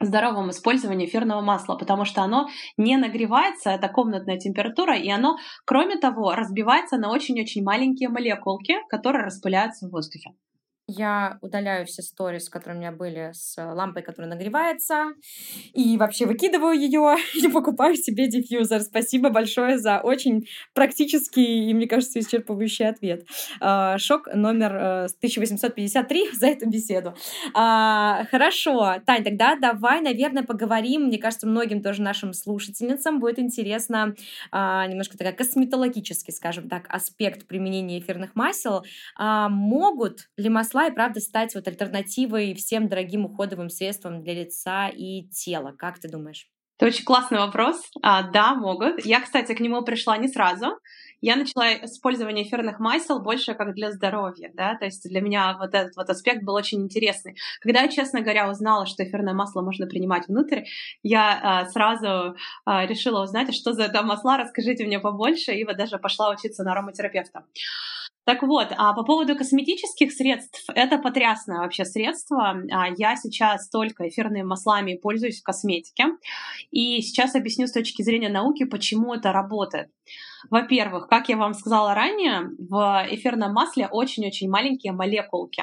[0.00, 5.96] здоровым использованием эфирного масла, потому что оно не нагревается, это комнатная температура, и оно, кроме
[5.96, 10.30] того, разбивается на очень-очень маленькие молекулки, которые распыляются в воздухе.
[10.90, 15.08] Я удаляю все сторис, которые у меня были с лампой, которая нагревается,
[15.74, 18.80] и вообще выкидываю ее и покупаю себе диффьюзер.
[18.80, 23.26] Спасибо большое за очень практический и, мне кажется, исчерпывающий ответ.
[23.60, 27.14] А, шок номер 1853 э, за эту беседу.
[27.52, 31.08] А, хорошо, Тань, тогда давай, наверное, поговорим.
[31.08, 34.14] Мне кажется, многим тоже нашим слушательницам будет интересно
[34.50, 38.86] а, немножко такая косметологический, скажем так, аспект применения эфирных масел.
[39.18, 45.28] Могут ли масла и правда стать вот альтернативой всем дорогим уходовым средствам для лица и
[45.28, 45.72] тела?
[45.72, 46.48] Как ты думаешь?
[46.78, 47.90] Это очень классный вопрос.
[48.02, 49.04] А, да, могут.
[49.04, 50.78] Я, кстати, к нему пришла не сразу.
[51.20, 55.74] Я начала использование эфирных масел больше как для здоровья, да, то есть для меня вот
[55.74, 57.36] этот вот аспект был очень интересный.
[57.60, 60.62] Когда я, честно говоря, узнала, что эфирное масло можно принимать внутрь,
[61.02, 65.76] я а, сразу а, решила узнать, что за это масла, расскажите мне побольше, и вот
[65.76, 67.44] даже пошла учиться на ароматерапевта.
[68.28, 72.60] Так вот, а по поводу косметических средств, это потрясное вообще средство.
[72.70, 76.08] А, я сейчас только эфирными маслами пользуюсь в косметике.
[76.70, 79.88] И сейчас объясню с точки зрения науки, почему это работает.
[80.50, 85.62] Во-первых, как я вам сказала ранее, в эфирном масле очень-очень маленькие молекулки.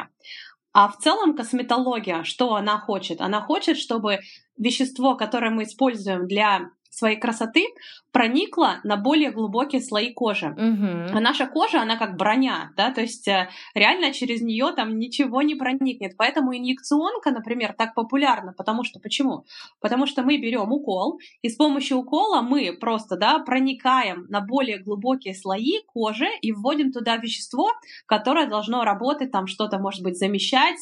[0.74, 3.22] А в целом косметология, что она хочет?
[3.22, 4.22] Она хочет, чтобы
[4.58, 7.66] вещество, которое мы используем для своей красоты
[8.12, 10.48] проникла на более глубокие слои кожи.
[10.48, 11.18] Угу.
[11.18, 15.42] А наша кожа, она как броня, да, то есть э, реально через нее там ничего
[15.42, 16.16] не проникнет.
[16.18, 19.46] Поэтому инъекционка, например, так популярна, потому что почему?
[19.82, 24.80] Потому что мы берем укол, и с помощью укола мы просто, да, проникаем на более
[24.80, 27.72] глубокие слои кожи и вводим туда вещество,
[28.06, 30.80] которое должно работать, там что-то, может быть, замещать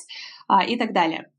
[0.48, 1.30] а, и так далее.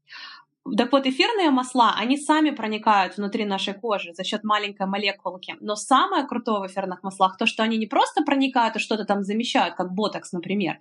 [0.78, 5.56] Так вот, эфирные масла, они сами проникают внутри нашей кожи за счет маленькой молекулки.
[5.60, 9.22] Но самое крутое в эфирных маслах то, что они не просто проникают и что-то там
[9.22, 10.78] замещают, как ботокс, например,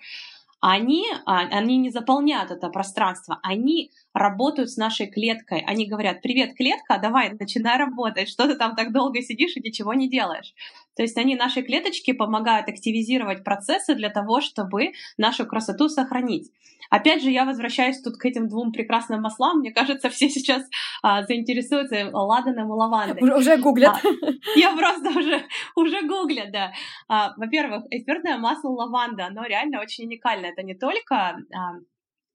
[0.66, 5.60] они, а, они не заполняют это пространство, они работают с нашей клеткой.
[5.60, 9.94] Они говорят, привет, клетка, давай, начинай работать, что ты там так долго сидишь и ничего
[9.94, 10.54] не делаешь.
[10.96, 16.52] То есть они нашей клеточке помогают активизировать процессы для того, чтобы нашу красоту сохранить.
[16.90, 19.60] Опять же, я возвращаюсь тут к этим двум прекрасным маслам.
[19.60, 20.64] Мне кажется, все сейчас
[21.02, 23.24] а, заинтересуются ладаном и лавандой.
[23.24, 23.96] Уже, уже гуглят.
[23.96, 24.10] А,
[24.56, 25.44] я просто уже,
[25.76, 26.72] уже гуглят, да.
[27.08, 30.52] А, во-первых, эфирное масло лаванда, оно реально очень уникальное.
[30.52, 31.80] Это не только а,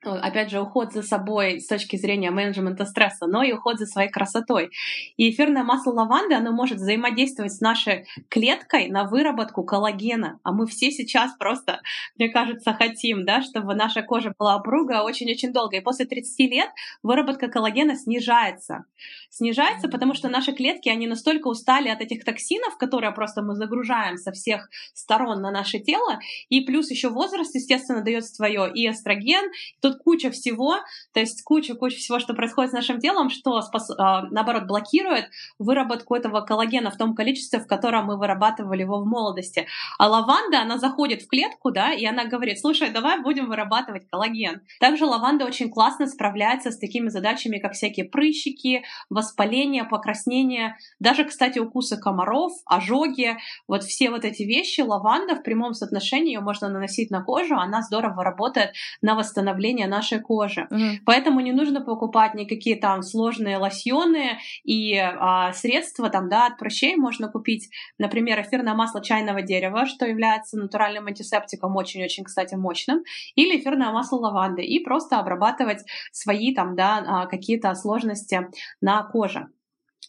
[0.05, 4.09] опять же, уход за собой с точки зрения менеджмента стресса, но и уход за своей
[4.09, 4.71] красотой.
[5.17, 10.39] И эфирное масло лаванды, оно может взаимодействовать с нашей клеткой на выработку коллагена.
[10.45, 11.81] А мы все сейчас просто,
[12.17, 15.77] мне кажется, хотим, да, чтобы наша кожа была упругая очень-очень долго.
[15.77, 16.71] И после 30 лет
[17.03, 18.85] выработка коллагена снижается.
[19.31, 24.17] Снижается, потому что наши клетки, они настолько устали от этих токсинов, которые просто мы загружаем
[24.17, 26.21] со всех сторон на наше тело.
[26.49, 29.51] И плюс еще возраст, естественно, дает свое и эстроген,
[29.89, 30.77] тут куча всего,
[31.13, 36.15] то есть куча-куча всего, что происходит с нашим телом, что, спас, а, наоборот, блокирует выработку
[36.15, 39.67] этого коллагена в том количестве, в котором мы вырабатывали его в молодости.
[39.99, 44.61] А лаванда, она заходит в клетку, да, и она говорит, слушай, давай будем вырабатывать коллаген.
[44.81, 51.59] Также лаванда очень классно справляется с такими задачами, как всякие прыщики, воспаление, покраснение, даже, кстати,
[51.59, 57.11] укусы комаров, ожоги, вот все вот эти вещи, лаванда в прямом соотношении ее можно наносить
[57.11, 58.73] на кожу, она здорово работает
[59.03, 60.67] на восстановление восстановления нашей кожи.
[60.71, 61.05] Угу.
[61.05, 66.97] Поэтому не нужно покупать никакие там сложные лосьоны и а, средства там, да, от прыщей
[66.97, 73.03] можно купить, например, эфирное масло чайного дерева, что является натуральным антисептиком, очень-очень, кстати, мощным,
[73.37, 78.49] или эфирное масло лаванды, и просто обрабатывать свои там, да, а, какие-то сложности
[78.81, 79.47] на коже.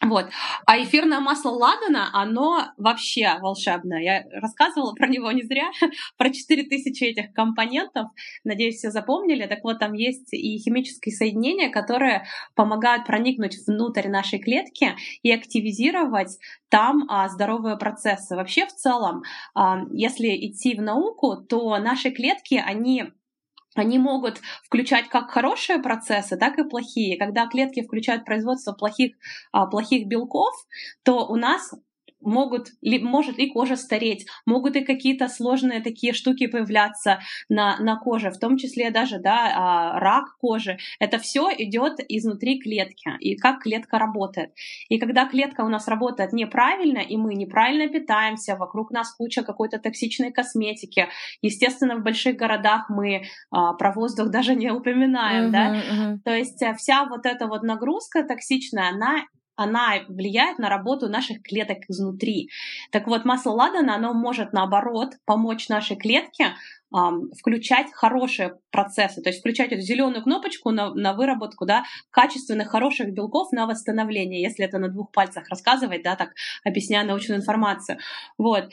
[0.01, 0.29] Вот.
[0.65, 3.99] А эфирное масло ладана, оно вообще волшебное.
[3.99, 5.69] Я рассказывала про него не зря,
[6.17, 8.07] про 4000 этих компонентов.
[8.45, 9.45] Надеюсь, все запомнили.
[9.45, 16.37] Так вот, там есть и химические соединения, которые помогают проникнуть внутрь нашей клетки и активизировать
[16.69, 18.37] там а, здоровые процессы.
[18.37, 23.11] Вообще, в целом, а, если идти в науку, то наши клетки, они
[23.79, 27.17] они могут включать как хорошие процессы, так и плохие.
[27.17, 29.15] Когда клетки включают производство плохих,
[29.51, 30.53] а, плохих белков,
[31.03, 31.73] то у нас
[32.21, 38.31] могут, может и кожа стареть, могут и какие-то сложные такие штуки появляться на, на коже,
[38.31, 40.77] в том числе даже да, а, рак кожи.
[40.99, 44.51] Это все идет изнутри клетки и как клетка работает.
[44.89, 49.79] И когда клетка у нас работает неправильно, и мы неправильно питаемся, вокруг нас куча какой-то
[49.79, 51.07] токсичной косметики,
[51.41, 56.17] естественно, в больших городах мы а, про воздух даже не упоминаем, uh-huh, да, uh-huh.
[56.23, 59.25] то есть э, вся вот эта вот нагрузка токсичная, она
[59.59, 62.49] она влияет на работу наших клеток изнутри.
[62.91, 66.55] Так вот, масло ладана, оно может, наоборот, помочь нашей клетке
[67.37, 73.13] включать хорошие процессы, то есть включать эту зеленую кнопочку на, на выработку да, качественных, хороших
[73.13, 76.29] белков на восстановление, если это на двух пальцах рассказывать, да, так
[76.63, 77.99] объясняя научную информацию.
[78.39, 78.69] Вот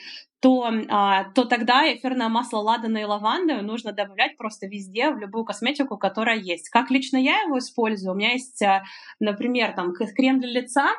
[0.46, 5.44] то, а, то тогда эфирное масло ладана и лаванды нужно добавлять просто везде, в любую
[5.44, 6.68] косметику, которая есть.
[6.68, 8.12] Как лично я его использую?
[8.12, 8.84] У меня есть, а,
[9.18, 10.90] например, там крем для лица,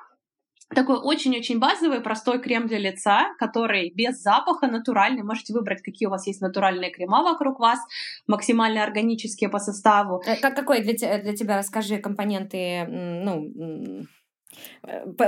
[0.76, 5.24] такой очень-очень базовый, простой крем для лица, который без запаха, натуральный.
[5.24, 7.80] Можете выбрать, какие у вас есть натуральные крема вокруг вас,
[8.28, 10.22] максимально органические по составу.
[10.26, 14.04] Э, как, какой для, для тебя, расскажи, компоненты, ну, Э,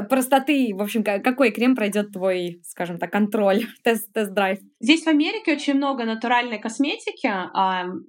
[0.09, 4.59] простоты, в общем, какой крем пройдет твой, скажем так, контроль, тест, тест-драйв?
[4.79, 7.29] Здесь в Америке очень много натуральной косметики.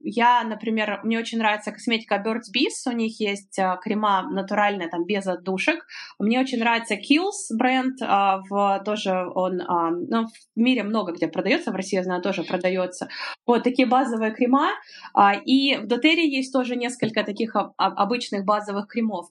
[0.02, 5.04] Я, например, мне очень нравится косметика Birds Bees, у них есть а, крема натуральные, там,
[5.04, 5.86] без отдушек.
[6.18, 9.56] Мне очень нравится Kills бренд, а, в, тоже он,
[10.08, 13.08] ну, в мире много где продается, в России, я знаю, тоже продается.
[13.46, 14.70] Вот такие базовые крема.
[15.14, 19.28] А, и в Дотере есть тоже несколько таких обычных базовых кремов.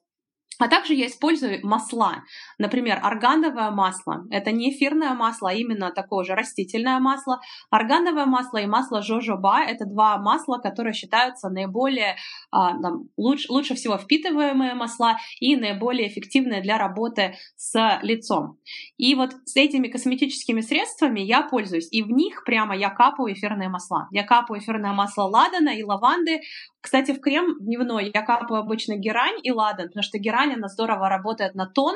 [0.59, 2.23] А также я использую масла.
[2.57, 4.27] Например, органовое масло.
[4.29, 7.39] Это не эфирное масло, а именно такое же растительное масло.
[7.69, 12.17] Органовое масло и масло жожоба– это два масла, которые считаются наиболее,
[12.51, 18.57] а, там, лучше, лучше всего впитываемые масла и наиболее эффективные для работы с лицом.
[18.97, 21.87] И вот с этими косметическими средствами я пользуюсь.
[21.91, 24.09] И в них прямо я капаю эфирные масла.
[24.11, 26.41] Я капаю эфирное масло ладана и лаванды.
[26.81, 31.09] Кстати, в крем дневной я капаю обычно герань и ладан, потому что герань, она здорово
[31.09, 31.95] работает на тон,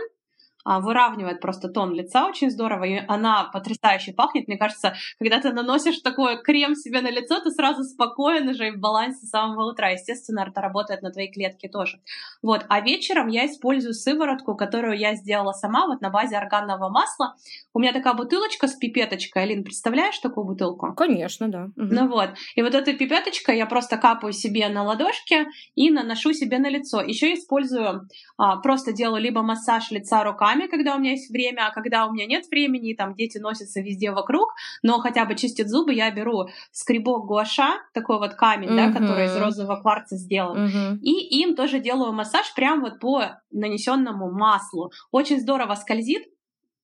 [0.65, 4.47] выравнивает просто тон лица очень здорово, и она потрясающе пахнет.
[4.47, 8.71] Мне кажется, когда ты наносишь такой крем себе на лицо, ты сразу спокоен уже и
[8.71, 9.89] в балансе с самого утра.
[9.89, 11.99] Естественно, это работает на твоей клетке тоже.
[12.41, 12.65] Вот.
[12.69, 17.36] А вечером я использую сыворотку, которую я сделала сама, вот на базе органного масла.
[17.73, 19.43] У меня такая бутылочка с пипеточкой.
[19.43, 20.93] Алин, представляешь такую бутылку?
[20.93, 21.63] Конечно, да.
[21.63, 21.71] Угу.
[21.76, 22.30] Ну вот.
[22.56, 27.02] И вот эта пипеточка я просто капаю себе на ладошки и наношу себе на лицо.
[27.02, 31.67] Еще использую, а, просто делаю либо массаж лица руками, руками, когда у меня есть время,
[31.67, 35.69] а когда у меня нет времени, там дети носятся везде вокруг, но хотя бы чистят
[35.69, 38.93] зубы, я беру скребок гуаша, такой вот камень, uh-huh.
[38.93, 40.97] да, который из розового кварца сделан, uh-huh.
[40.99, 44.91] и им тоже делаю массаж прям вот по нанесенному маслу.
[45.11, 46.23] Очень здорово скользит,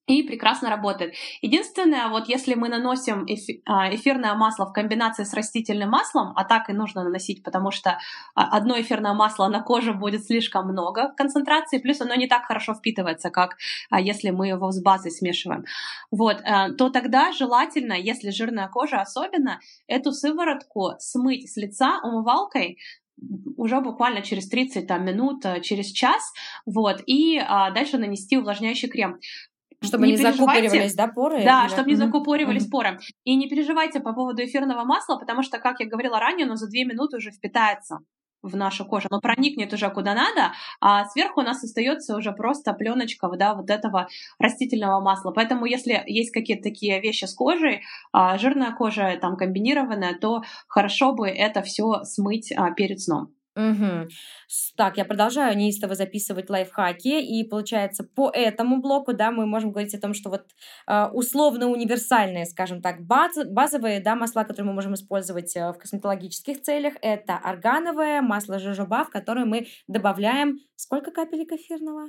[0.09, 1.13] и прекрасно работает.
[1.41, 3.27] Единственное, вот если мы наносим
[3.65, 7.99] а, эфирное масло в комбинации с растительным маслом, а так и нужно наносить, потому что
[8.33, 12.45] а, одно эфирное масло на коже будет слишком много в концентрации, плюс оно не так
[12.45, 13.57] хорошо впитывается, как
[13.91, 15.65] а, если мы его с базой смешиваем.
[16.09, 16.37] Вот,
[16.77, 22.79] то тогда желательно, если жирная кожа особенно, эту сыворотку смыть с лица умывалкой,
[23.57, 26.33] уже буквально через 30 там, минут, через час,
[26.65, 29.19] вот, и а, дальше нанести увлажняющий крем.
[29.81, 31.43] Чтобы не, не закупоривались, да, поры?
[31.43, 31.71] Да, или...
[31.71, 32.71] чтобы не закупоривались mm-hmm.
[32.71, 32.99] поры.
[33.23, 36.67] И не переживайте по поводу эфирного масла, потому что, как я говорила ранее, оно за
[36.67, 37.99] две минуты уже впитается
[38.41, 42.73] в нашу кожу, оно проникнет уже куда надо, а сверху у нас остается уже просто
[42.73, 45.31] пленочка да, вот этого растительного масла.
[45.31, 51.13] Поэтому если есть какие-то такие вещи с кожей, а, жирная кожа там комбинированная, то хорошо
[51.13, 53.33] бы это все смыть а, перед сном.
[53.59, 54.07] Угу.
[54.77, 59.93] Так, я продолжаю неистово записывать лайфхаки, и получается по этому блоку, да, мы можем говорить
[59.93, 60.45] о том, что вот
[60.87, 65.77] э, условно универсальные, скажем так, баз, базовые, да, масла, которые мы можем использовать э, в
[65.77, 72.07] косметологических целях, это органовое масло жожоба, в которое мы добавляем сколько капелек эфирного?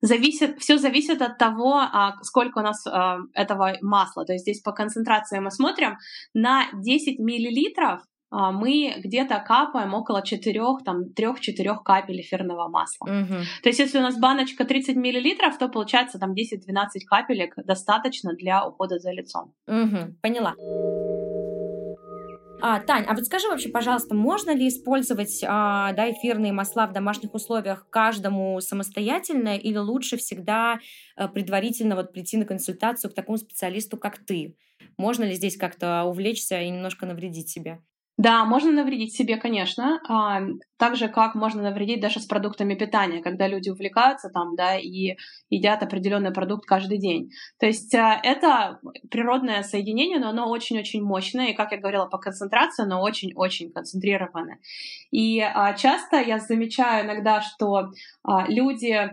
[0.00, 4.24] Зависит, все зависит от того, а, сколько у нас а, этого масла.
[4.24, 5.96] То есть здесь по концентрации мы смотрим
[6.34, 13.04] на 10 миллилитров мы где-то капаем около 4, там, 3-4 капель эфирного масла.
[13.04, 13.34] Угу.
[13.62, 18.66] То есть если у нас баночка 30 миллилитров, то получается там 10-12 капелек достаточно для
[18.66, 19.52] ухода за лицом.
[19.66, 20.54] Угу, поняла.
[22.64, 26.92] А, Тань, а вот скажи вообще, пожалуйста, можно ли использовать а, да, эфирные масла в
[26.92, 30.78] домашних условиях каждому самостоятельно или лучше всегда
[31.16, 34.56] а, предварительно вот прийти на консультацию к такому специалисту, как ты?
[34.96, 37.80] Можно ли здесь как-то увлечься и немножко навредить себе?
[38.18, 40.42] Да, можно навредить себе, конечно, а,
[40.76, 45.16] так же, как можно навредить даже с продуктами питания, когда люди увлекаются там, да, и
[45.48, 47.30] едят определенный продукт каждый день.
[47.58, 52.18] То есть а, это природное соединение, но оно очень-очень мощное, и, как я говорила, по
[52.18, 54.58] концентрации оно очень-очень концентрированное.
[55.10, 57.92] И а, часто я замечаю иногда, что
[58.48, 59.10] люди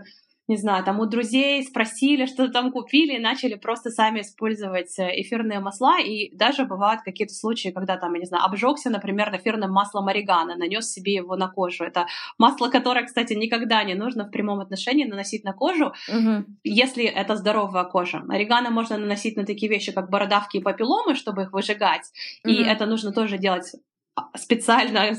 [0.50, 5.22] не знаю, там у друзей спросили, что там купили, и начали просто сами использовать э,
[5.22, 6.00] эфирные масла.
[6.00, 10.56] И даже бывают какие-то случаи, когда там, я не знаю, обжегся, например, эфирным маслом орегано,
[10.56, 11.84] нанес себе его на кожу.
[11.84, 12.08] Это
[12.40, 16.46] масло, которое, кстати, никогда не нужно в прямом отношении наносить на кожу, угу.
[16.64, 18.24] если это здоровая кожа.
[18.28, 22.10] Орегано можно наносить на такие вещи, как бородавки и папилломы, чтобы их выжигать.
[22.44, 22.52] Угу.
[22.52, 23.72] И это нужно тоже делать
[24.36, 25.14] специально,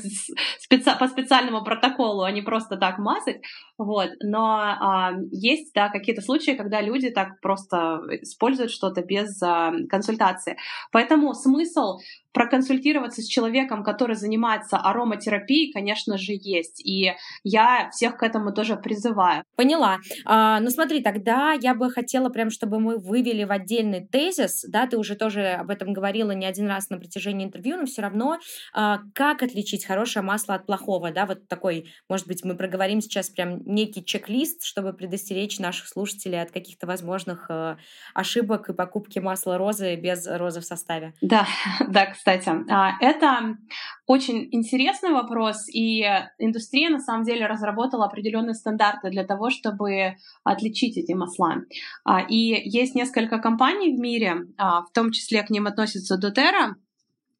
[0.59, 3.41] специ, по специальному протоколу, а не просто так мазать.
[3.81, 4.11] Вот.
[4.21, 10.55] Но а, есть да, какие-то случаи, когда люди так просто используют что-то без а, консультации.
[10.91, 11.97] Поэтому смысл
[12.33, 16.85] проконсультироваться с человеком, который занимается ароматерапией, конечно же, есть.
[16.85, 17.13] И
[17.43, 19.43] я всех к этому тоже призываю.
[19.55, 19.97] Поняла.
[20.25, 24.87] А, ну смотри, тогда я бы хотела прям, чтобы мы вывели в отдельный тезис, да,
[24.87, 28.37] ты уже тоже об этом говорила не один раз на протяжении интервью, но все равно,
[28.73, 33.29] а, как отличить хорошее масло от плохого, да, вот такой, может быть, мы проговорим сейчас
[33.29, 37.77] прям некий чек-лист, чтобы предостеречь наших слушателей от каких-то возможных а,
[38.13, 41.13] ошибок и покупки масла розы без розы в составе.
[41.21, 41.47] Да,
[41.87, 42.49] да, кстати.
[42.69, 43.57] А, это
[44.05, 46.03] очень интересный вопрос, и
[46.37, 51.55] индустрия на самом деле разработала определенные стандарты для того, чтобы отличить эти масла.
[52.03, 56.75] А, и есть несколько компаний в мире, а, в том числе к ним относится doTERRA,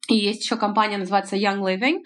[0.08, 2.02] и есть еще компания, называется Young Living.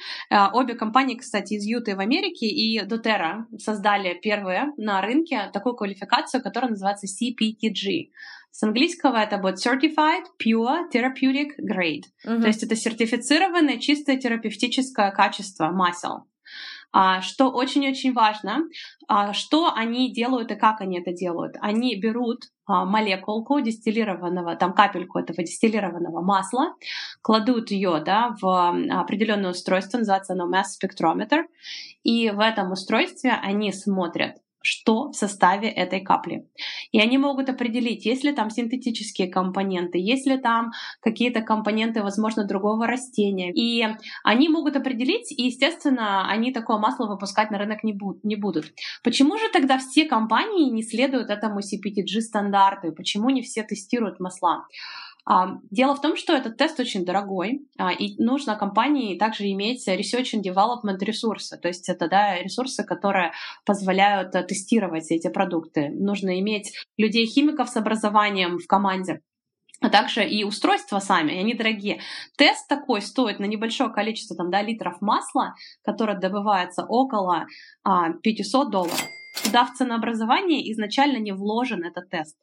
[0.53, 6.43] Обе компании, кстати, из Юты в Америке и doTERRA создали первые на рынке такую квалификацию,
[6.43, 8.11] которая называется CPTG.
[8.51, 12.05] С английского это будет Certified Pure Therapeutic Grade.
[12.27, 12.41] Uh-huh.
[12.41, 16.27] То есть это сертифицированное чистое терапевтическое качество масел.
[16.99, 18.63] А, что очень-очень важно,
[19.07, 21.55] а, что они делают и как они это делают.
[21.61, 26.75] Они берут а, молекулку дистиллированного, там капельку этого дистиллированного масла,
[27.21, 31.43] кладут ее да, в определенное устройство, называется оно mass spectrometer,
[32.03, 34.37] и в этом устройстве они смотрят,
[34.67, 36.49] что в составе этой капли.
[36.91, 42.45] И они могут определить, есть ли там синтетические компоненты, есть ли там какие-то компоненты, возможно,
[42.45, 43.53] другого растения.
[43.53, 43.87] И
[44.25, 48.25] они могут определить, и, естественно, они такое масло выпускать на рынок не, будут.
[48.25, 48.73] не будут.
[49.05, 52.93] Почему же тогда все компании не следуют этому CPTG стандарту?
[52.93, 54.67] Почему не все тестируют масла?
[55.71, 60.35] Дело в том, что этот тест очень дорогой, а, и нужно компании также иметь research
[60.35, 63.33] and development ресурсы, то есть это да, ресурсы, которые
[63.65, 65.89] позволяют э, тестировать эти продукты.
[65.89, 69.21] Нужно иметь людей-химиков с образованием в команде,
[69.81, 72.01] а также и устройства сами, они дорогие.
[72.39, 77.47] Тест такой стоит на небольшое количество там, да, литров масла, которое добывается около
[77.83, 79.05] а, 500 долларов.
[79.43, 82.37] Туда в ценообразование изначально не вложен этот тест.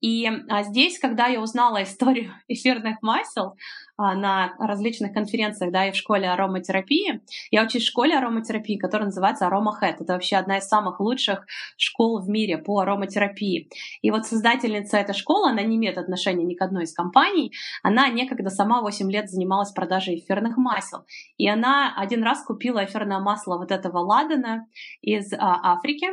[0.00, 3.56] И а, здесь, когда я узнала историю эфирных масел
[3.96, 7.20] а, на различных конференциях, да, и в школе ароматерапии,
[7.50, 9.96] я учусь в школе ароматерапии, которая называется AromaHead.
[10.00, 11.46] Это вообще одна из самых лучших
[11.76, 13.68] школ в мире по ароматерапии.
[14.02, 18.08] И вот создательница этой школы, она не имеет отношения ни к одной из компаний, она
[18.08, 21.04] некогда сама 8 лет занималась продажей эфирных масел.
[21.36, 24.66] И она один раз купила эфирное масло вот этого ладана
[25.02, 26.08] из а, Африки,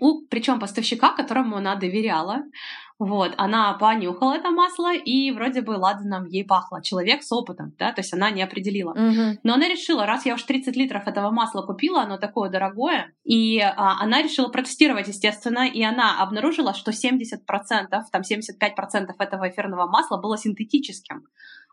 [0.00, 2.44] у, причем поставщика, которому она доверяла.
[2.98, 6.82] Вот, она понюхала это масло, и вроде бы ладаном ей пахло.
[6.82, 8.90] Человек с опытом, да, то есть она не определила.
[8.90, 9.38] Угу.
[9.44, 13.60] Но она решила, раз я уж 30 литров этого масла купила, оно такое дорогое, и
[13.60, 17.36] а, она решила протестировать, естественно, и она обнаружила, что 70%,
[17.88, 21.22] там 75% этого эфирного масла было синтетическим.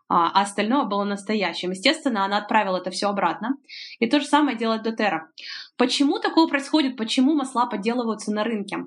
[0.08, 1.70] А, а остальное было настоящим.
[1.70, 3.56] Естественно, она отправила это все обратно.
[3.98, 5.30] И то же самое делает Дотера.
[5.76, 6.96] Почему такое происходит?
[6.96, 8.78] Почему масла подделываются на рынке?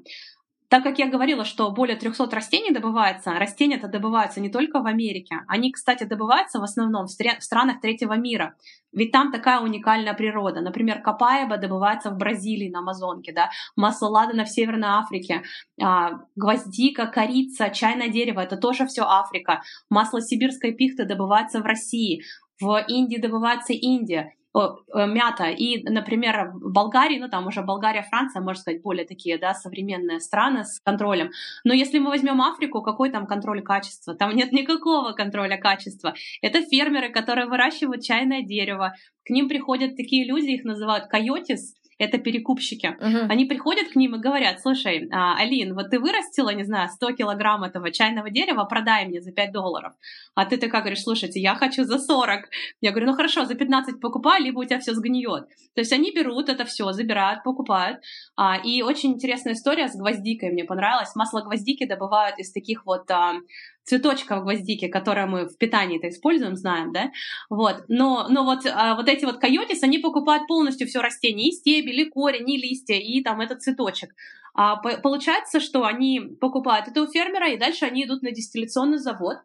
[0.69, 5.37] Так как я говорила, что более 300 растений добывается, растения-то добываются не только в Америке.
[5.47, 8.55] Они, кстати, добываются в основном в, странах третьего мира.
[8.91, 10.61] Ведь там такая уникальная природа.
[10.61, 13.49] Например, капаеба добывается в Бразилии, на Амазонке, да?
[13.75, 15.41] масло ладана в Северной Африке,
[15.81, 19.63] а, гвоздика, корица, чайное дерево— это тоже все Африка.
[19.89, 22.21] Масло сибирской пихты добывается в России.
[22.61, 24.33] В Индии добывается Индия.
[24.59, 25.49] Э, мята.
[25.49, 30.19] И, например, в Болгарии, ну там уже Болгария, Франция, можно сказать, более такие, да, современные
[30.19, 31.31] страны с контролем.
[31.63, 34.15] Но если мы возьмем Африку, какой там контроль качества?
[34.15, 36.13] Там нет никакого контроля качества.
[36.41, 38.93] Это фермеры, которые выращивают чайное дерево.
[39.25, 42.95] К ним приходят такие люди, их называют койотис, это перекупщики.
[42.99, 43.27] Uh-huh.
[43.29, 47.11] Они приходят к ним и говорят, слушай, а, Алин, вот ты вырастила, не знаю, 100
[47.11, 49.93] килограмм этого чайного дерева, продай мне за 5 долларов.
[50.33, 52.49] А ты такая говоришь, слушайте, я хочу за 40.
[52.81, 55.49] Я говорю, ну хорошо, за 15 покупай, либо у тебя все сгниет.
[55.75, 57.99] То есть они берут это все, забирают, покупают.
[58.37, 61.15] А, и очень интересная история с гвоздикой мне понравилась.
[61.15, 63.11] Масло гвоздики добывают из таких вот
[63.83, 67.11] а, цветочков гвоздики, которые мы в питании это используем, знаем, да,
[67.49, 71.51] вот, но, но вот, а, вот эти вот койотис, они покупают полностью все растение, и
[71.51, 74.11] стебель, и корень, и листья, и там этот цветочек.
[74.53, 79.37] А, получается, что они покупают это у фермера, и дальше они идут на дистилляционный завод,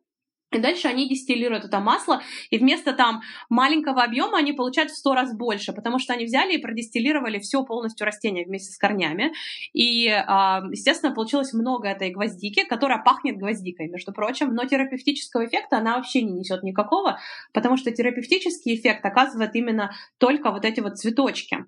[0.54, 5.14] и дальше они дистиллируют это масло, и вместо там маленького объема они получают в сто
[5.14, 9.32] раз больше, потому что они взяли и продистиллировали все полностью растение вместе с корнями.
[9.72, 15.78] И, а, естественно, получилось много этой гвоздики, которая пахнет гвоздикой, между прочим, но терапевтического эффекта
[15.78, 17.18] она вообще не несет никакого,
[17.52, 21.64] потому что терапевтический эффект оказывает именно только вот эти вот цветочки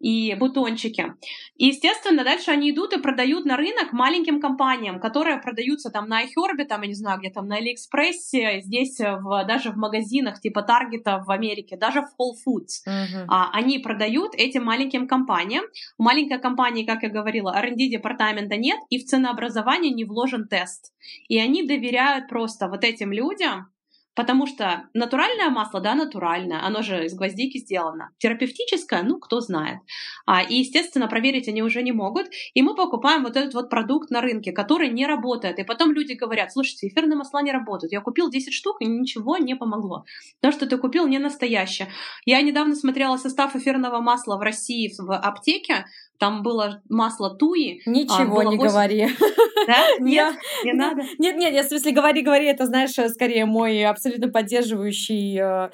[0.00, 1.14] и бутончики.
[1.56, 6.22] И, естественно, дальше они идут и продают на рынок маленьким компаниям, которые продаются там на
[6.24, 10.62] iHerb, там, я не знаю, где там на Алиэкспрессе, здесь в, даже в магазинах типа
[10.62, 12.86] Таргета в Америке, даже в Whole Foods.
[12.86, 13.24] Uh-huh.
[13.28, 15.64] А, они продают этим маленьким компаниям.
[15.98, 20.92] У маленькой компании, как я говорила, R&D департамента нет, и в ценообразование не вложен тест.
[21.28, 23.68] И они доверяют просто вот этим людям,
[24.18, 28.10] Потому что натуральное масло, да, натуральное, оно же из гвоздики сделано.
[28.18, 29.78] Терапевтическое, ну, кто знает.
[30.26, 32.26] А, и, естественно, проверить они уже не могут.
[32.52, 35.60] И мы покупаем вот этот вот продукт на рынке, который не работает.
[35.60, 37.92] И потом люди говорят, слушайте, эфирные масла не работают.
[37.92, 40.04] Я купил 10 штук, и ничего не помогло.
[40.42, 41.86] То, что ты купил, не настоящее.
[42.24, 45.84] Я недавно смотрела состав эфирного масла в России в аптеке.
[46.18, 47.80] Там было масло туи.
[47.86, 48.68] А, Ничего а, не 8...
[48.68, 49.08] говори.
[49.66, 49.76] Да?
[50.00, 51.02] Нет, не надо.
[51.18, 55.70] Нет, нет, я в смысле говори, говори, это, знаешь, скорее мой абсолютно поддерживающий э,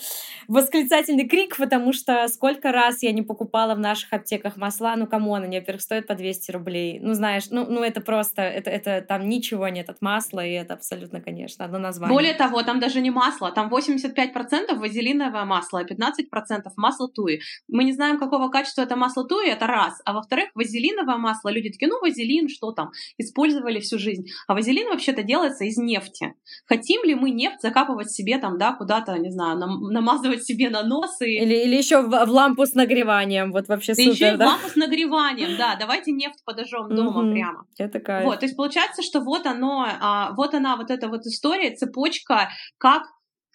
[0.49, 5.29] восклицательный крик, потому что сколько раз я не покупала в наших аптеках масла, ну, come
[5.29, 6.99] on, они, во-первых, стоят по 200 рублей.
[7.01, 10.75] Ну, знаешь, ну, ну это просто, это, это там ничего нет от масла, и это
[10.75, 12.15] абсолютно, конечно, одно название.
[12.15, 17.41] Более того, там даже не масло, там 85% вазелиновое масло, а 15% масло туи.
[17.69, 20.01] Мы не знаем, какого качества это масло туи, это раз.
[20.05, 24.27] А во-вторых, вазелиновое масло, люди такие, ну, вазелин, что там, использовали всю жизнь.
[24.47, 26.35] А вазелин вообще-то делается из нефти.
[26.67, 30.83] Хотим ли мы нефть закапывать себе там, да, куда-то, не знаю, нам, намазывать себе на
[30.83, 31.27] нос и...
[31.27, 34.45] Или, или еще в, в лампу с нагреванием, вот вообще супер, еще да?
[34.45, 37.67] в лампу с нагреванием, да, давайте нефть подожжем дома прямо.
[37.79, 38.25] Это кайф.
[38.25, 42.51] Вот, то есть получается, что вот оно, а, вот она, вот эта вот история, цепочка,
[42.79, 43.03] как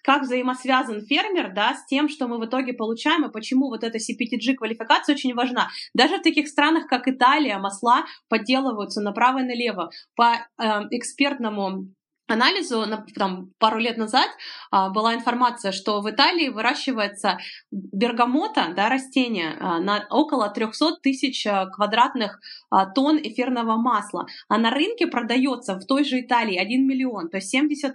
[0.02, 3.98] как взаимосвязан фермер да, с тем, что мы в итоге получаем, и почему вот эта
[3.98, 5.68] CPTG-квалификация очень важна.
[5.94, 9.90] Даже в таких странах, как Италия, масла подделываются направо и налево.
[10.16, 11.88] По э, экспертному
[12.30, 12.84] анализу
[13.16, 14.28] там, пару лет назад
[14.70, 17.38] а, была информация, что в Италии выращивается
[17.70, 22.40] бергамота, да, растение, а, на около 300 тысяч а, квадратных
[22.94, 27.54] тонн эфирного масла, а на рынке продается в той же Италии 1 миллион, то есть
[27.54, 27.90] 70%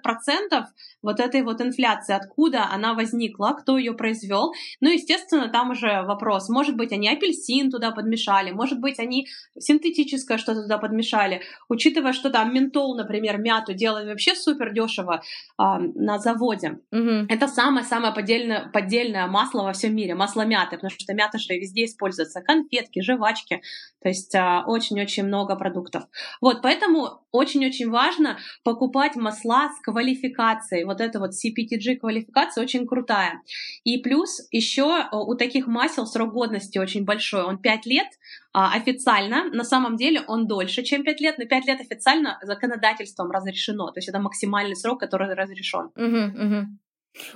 [1.02, 4.54] вот этой вот инфляции, откуда она возникла, кто ее произвел.
[4.82, 9.28] Ну, естественно, там уже вопрос, может быть, они апельсин туда подмешали, может быть, они
[9.58, 15.22] синтетическое что-то туда подмешали, учитывая, что там ментол, например, мяту делают вообще вообще супер дешево
[15.58, 16.80] а, на заводе.
[16.92, 17.28] Угу.
[17.30, 21.86] Это самое-самое поддельное, поддельное масло во всем мире, масло мяты, потому что мята же везде
[21.86, 23.62] используется, конфетки, жвачки,
[24.02, 26.04] то есть а, очень-очень много продуктов.
[26.42, 30.86] Вот, поэтому очень-очень важно покупать масла с квалификацией.
[30.86, 33.42] Вот эта вот CPTG квалификация очень крутая.
[33.84, 38.08] И плюс еще у таких масел срок годности очень большой, он 5 лет,
[38.56, 43.92] официально, на самом деле он дольше, чем 5 лет, но 5 лет официально законодательством разрешено,
[43.92, 45.92] то есть это максимальный срок, который разрешен.
[45.96, 46.68] Угу, угу.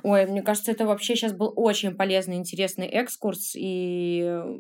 [0.04, 4.60] Ой, мне кажется, это вообще сейчас был очень полезный, интересный экскурс, и э,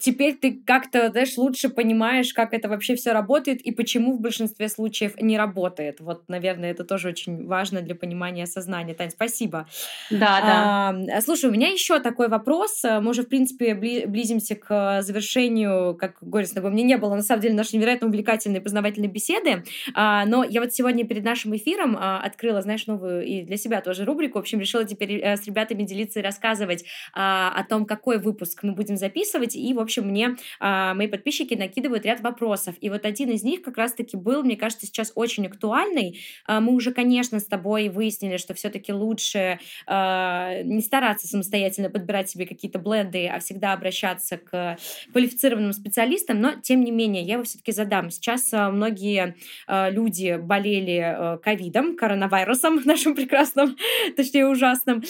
[0.00, 4.68] теперь ты как-то, знаешь, лучше понимаешь, как это вообще все работает и почему в большинстве
[4.68, 6.00] случаев не работает.
[6.00, 8.94] Вот, наверное, это тоже очень важно для понимания сознания.
[8.94, 9.68] Тань, спасибо.
[10.10, 11.16] Да, да.
[11.16, 12.82] А, слушай, у меня еще такой вопрос.
[12.84, 17.42] Мы уже, в принципе, близимся к завершению, как горестно бы мне не было, на самом
[17.42, 19.64] деле, нашей невероятно увлекательной познавательной беседы.
[19.94, 23.80] А, но я вот сегодня перед нашим эфиром а, открыла, знаешь, новую и для себя
[23.80, 24.38] тоже рубрику рубрику.
[24.38, 28.64] В общем, решила теперь э, с ребятами делиться и рассказывать а, о том, какой выпуск
[28.64, 29.54] мы будем записывать.
[29.54, 32.74] И, в общем, мне а, мои подписчики накидывают ряд вопросов.
[32.80, 36.20] И вот один из них как раз-таки был, мне кажется, сейчас очень актуальный.
[36.46, 42.46] А, мы уже, конечно, с тобой выяснили, что все-таки лучше не стараться самостоятельно подбирать себе
[42.46, 44.76] какие-то бленды, а всегда обращаться к
[45.12, 46.40] квалифицированным специалистам.
[46.40, 48.10] Но, тем не менее, я его все-таки задам.
[48.10, 49.36] Сейчас многие
[49.68, 53.76] люди болели ковидом, коронавирусом нашим прекрасным,
[54.16, 55.02] точнее ужасным.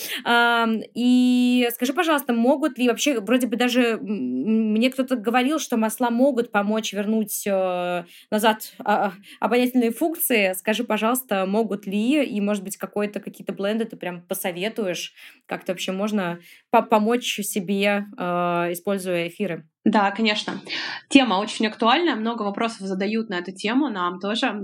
[0.94, 6.52] И скажи, пожалуйста, могут ли вообще, вроде бы даже мне кто-то говорил, что масла могут
[6.52, 10.52] помочь вернуть э, назад а, обонятельные функции.
[10.54, 15.12] Скажи, пожалуйста, могут ли, и, может быть, какой-то какие-то бленды ты прям посоветуешь,
[15.46, 16.40] как-то вообще можно
[16.70, 18.22] помочь себе, э,
[18.72, 19.66] используя эфиры?
[19.84, 20.60] Да, конечно.
[21.08, 24.62] Тема очень актуальна, много вопросов задают на эту тему нам тоже.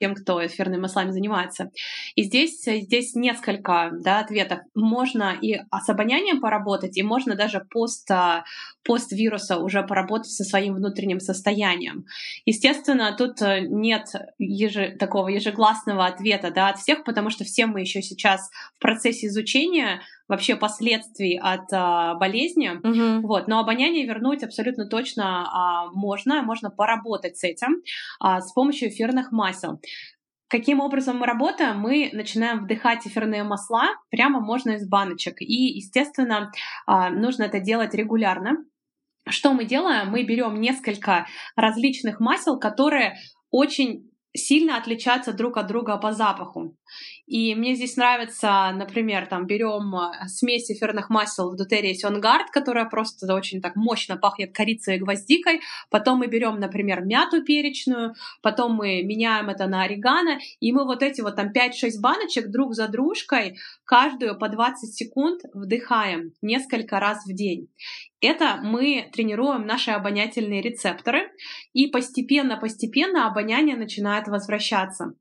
[0.00, 1.70] Тем, кто эфирными маслами занимается.
[2.14, 4.60] И здесь, здесь несколько да, ответов.
[4.74, 8.44] Можно и с обонянием поработать, и можно даже пост, а,
[8.84, 12.06] пост вируса уже поработать со своим внутренним состоянием.
[12.46, 17.80] Естественно, тут э, нет еже, такого ежегласного ответа да, от всех, потому что все мы
[17.80, 22.68] еще сейчас в процессе изучения вообще последствий от а, болезни.
[22.68, 23.26] Угу.
[23.26, 23.48] Вот.
[23.48, 27.82] Но обоняние вернуть абсолютно точно а, можно, можно поработать с этим
[28.20, 29.80] а, с помощью эфирных масел.
[30.48, 31.78] Каким образом мы работаем?
[31.78, 35.42] Мы начинаем вдыхать эфирные масла, прямо можно из баночек.
[35.42, 36.50] И, естественно,
[36.86, 38.56] а, нужно это делать регулярно.
[39.28, 40.10] Что мы делаем?
[40.10, 43.16] Мы берем несколько различных масел, которые
[43.50, 44.07] очень
[44.38, 46.74] сильно отличаются друг от друга по запаху.
[47.26, 52.86] И мне здесь нравится, например, там берем э, смесь эфирных масел в Дутерии Сёнгард, которая
[52.86, 55.60] просто очень так мощно пахнет корицей и гвоздикой.
[55.90, 61.02] Потом мы берем, например, мяту перечную, потом мы меняем это на орегано, и мы вот
[61.02, 67.26] эти вот там 5-6 баночек друг за дружкой каждую по 20 секунд вдыхаем несколько раз
[67.26, 67.68] в день.
[68.20, 71.30] Это мы тренируем наши обонятельные рецепторы,
[71.72, 75.14] и постепенно-постепенно обоняние начинает возвращаться.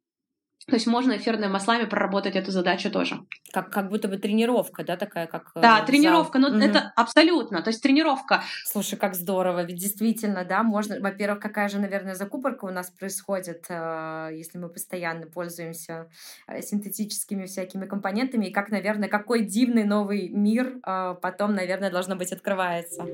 [0.68, 3.22] То есть можно эфирными маслами проработать эту задачу тоже.
[3.54, 6.58] Как, как будто бы тренировка, да, такая, как э, Да, тренировка, ну угу.
[6.58, 8.44] это абсолютно, то есть тренировка.
[8.66, 13.66] Слушай, как здорово, ведь действительно, да, можно, во-первых, какая же, наверное, закупорка у нас происходит,
[13.70, 16.10] э, если мы постоянно пользуемся
[16.48, 20.80] э, синтетическими всякими компонентами, и как, наверное, какой дивный новый мир
[21.22, 23.06] потом, наверное, должно быть открывается.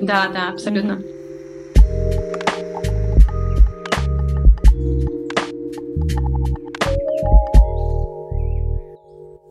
[0.00, 0.94] Да, да, абсолютно.
[0.94, 1.25] Угу.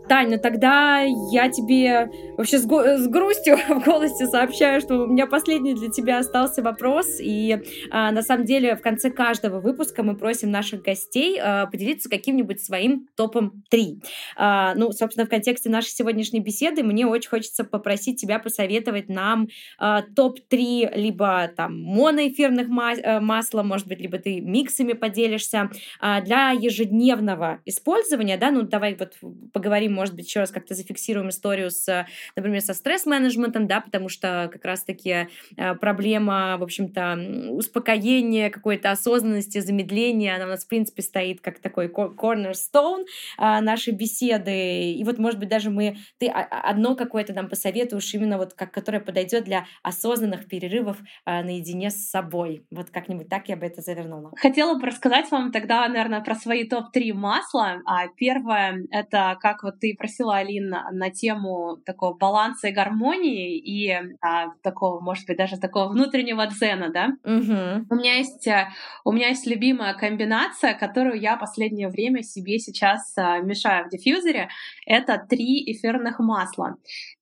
[0.07, 0.99] Таня, тогда
[1.31, 5.89] я тебе вообще с, го- с грустью в голосе сообщаю, что у меня последний для
[5.89, 7.19] тебя остался вопрос.
[7.19, 7.57] И
[7.89, 12.63] а, на самом деле в конце каждого выпуска мы просим наших гостей а, поделиться каким-нибудь
[12.63, 13.99] своим топом 3.
[14.37, 19.47] А, ну, собственно, в контексте нашей сегодняшней беседы мне очень хочется попросить тебя посоветовать нам
[19.79, 26.21] а, топ-3 либо там моноэфирных мас- э, масла, может быть, либо ты миксами поделишься а,
[26.21, 29.13] для ежедневного использования, да, ну давай вот
[29.51, 34.49] поговорим может быть, еще раз как-то зафиксируем историю с, например, со стресс-менеджментом, да, потому что
[34.51, 41.01] как раз-таки э, проблема, в общем-то, успокоения, какой-то осознанности, замедления, она у нас, в принципе,
[41.01, 43.05] стоит как такой cornerstone
[43.39, 44.91] э, нашей беседы.
[44.91, 48.99] И вот, может быть, даже мы, ты одно какое-то нам посоветуешь именно вот как, которое
[48.99, 52.65] подойдет для осознанных перерывов э, наедине с собой.
[52.71, 54.31] Вот как-нибудь так я бы это завернула.
[54.35, 57.81] Хотела бы рассказать вам тогда, наверное, про свои топ-3 масла.
[57.85, 63.91] А первое— это как вот ты просила, Алина, на тему такого баланса и гармонии и
[64.21, 67.09] а, такого, может быть, даже такого внутреннего дзена, да?
[67.23, 67.87] Угу.
[67.89, 68.69] У меня есть э,
[69.03, 74.49] у меня есть любимая комбинация, которую я последнее время себе сейчас а, мешаю в диффьюзере.
[74.85, 76.75] Это три эфирных масла.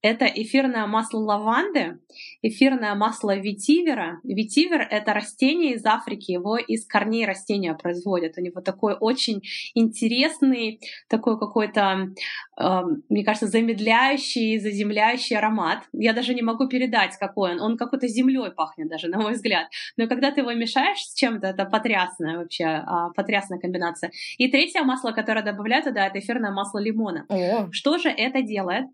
[0.03, 1.99] Это эфирное масло лаванды,
[2.41, 4.19] эфирное масло ветивера.
[4.25, 8.37] Ветивер— это растение из Африки, его из корней растения производят.
[8.37, 9.41] У него такой очень
[9.73, 12.09] интересный, такой какой-то
[13.09, 15.83] мне кажется, замедляющий, заземляющий аромат.
[15.91, 17.61] Я даже не могу передать, какой он.
[17.61, 19.67] Он какой-то землей пахнет даже, на мой взгляд.
[19.97, 24.11] Но когда ты его мешаешь с чем-то, это потрясная вообще, а, потрясная комбинация.
[24.37, 27.25] И третье масло, которое добавляю туда, это эфирное масло лимона.
[27.29, 27.71] О.
[27.71, 28.85] Что же это делает?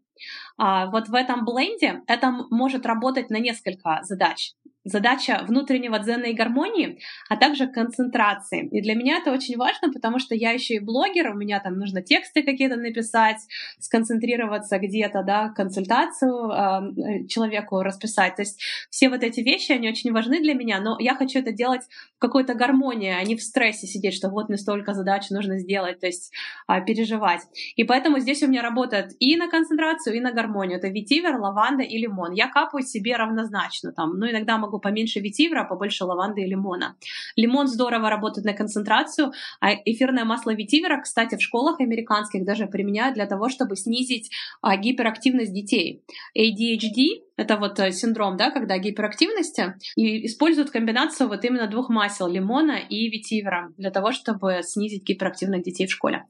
[0.57, 4.53] А, вот в этом бленде это может работать на несколько задач
[4.89, 8.67] задача внутреннего дзена и гармонии, а также концентрации.
[8.67, 11.77] И для меня это очень важно, потому что я еще и блогер, у меня там
[11.77, 13.37] нужно тексты какие-то написать,
[13.79, 18.35] сконцентрироваться где-то, да, консультацию э, человеку расписать.
[18.35, 21.51] То есть все вот эти вещи, они очень важны для меня, но я хочу это
[21.51, 21.83] делать
[22.15, 25.99] в какой-то гармонии, а не в стрессе сидеть, что вот мне столько задач нужно сделать,
[25.99, 26.33] то есть
[26.67, 27.41] э, переживать.
[27.75, 30.77] И поэтому здесь у меня работает и на концентрацию, и на гармонию.
[30.77, 32.33] Это ветивер, лаванда и лимон.
[32.33, 36.95] Я капаю себе равнозначно там, ну иногда могу поменьше ветивра, побольше лаванды и лимона.
[37.36, 43.15] Лимон здорово работает на концентрацию, а эфирное масло ветивера, кстати, в школах американских даже применяют
[43.15, 46.03] для того, чтобы снизить а, гиперактивность детей.
[46.38, 52.27] ADHD это вот э, синдром, да, когда гиперактивности, и используют комбинацию вот именно двух масел,
[52.27, 56.25] лимона и ветивера, для того, чтобы снизить гиперактивность детей в школе.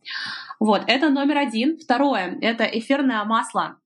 [0.59, 1.79] Вот, это номер один.
[1.79, 3.79] Второе, это эфирное масло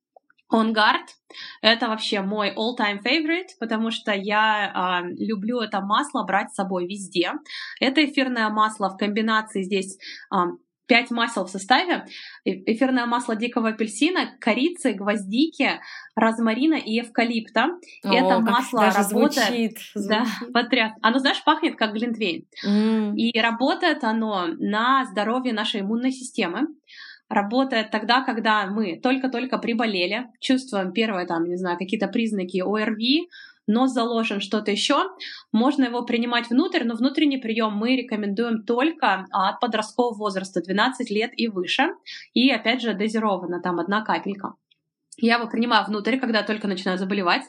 [0.54, 1.08] On Guard—
[1.62, 6.86] это вообще мой all-time favorite, потому что я э, люблю это масло брать с собой
[6.86, 7.32] везде.
[7.80, 9.97] Это эфирное масло в комбинации здесь
[10.32, 10.38] э,
[10.88, 12.06] 5 масел в составе.
[12.45, 15.80] Эфирное масло дикого апельсина, корицы, гвоздики,
[16.16, 17.80] розмарина и эвкалипта.
[18.04, 19.34] О, это масло работает...
[19.34, 20.10] Звучит, звучит.
[20.10, 20.91] Да, потряс.
[21.01, 22.45] Оно, знаешь, пахнет как глинтвейн.
[22.66, 23.16] Mm.
[23.16, 26.68] И работает оно на здоровье нашей иммунной системы
[27.34, 33.29] работает тогда, когда мы только-только приболели, чувствуем первые, там, не знаю, какие-то признаки ОРВИ,
[33.67, 35.09] нос заложен, что-то еще,
[35.51, 41.31] можно его принимать внутрь, но внутренний прием мы рекомендуем только от подросткового возраста, 12 лет
[41.38, 41.89] и выше,
[42.34, 44.53] и опять же дозировано, там одна капелька.
[45.18, 47.43] Я его принимаю внутрь, когда только начинаю заболевать.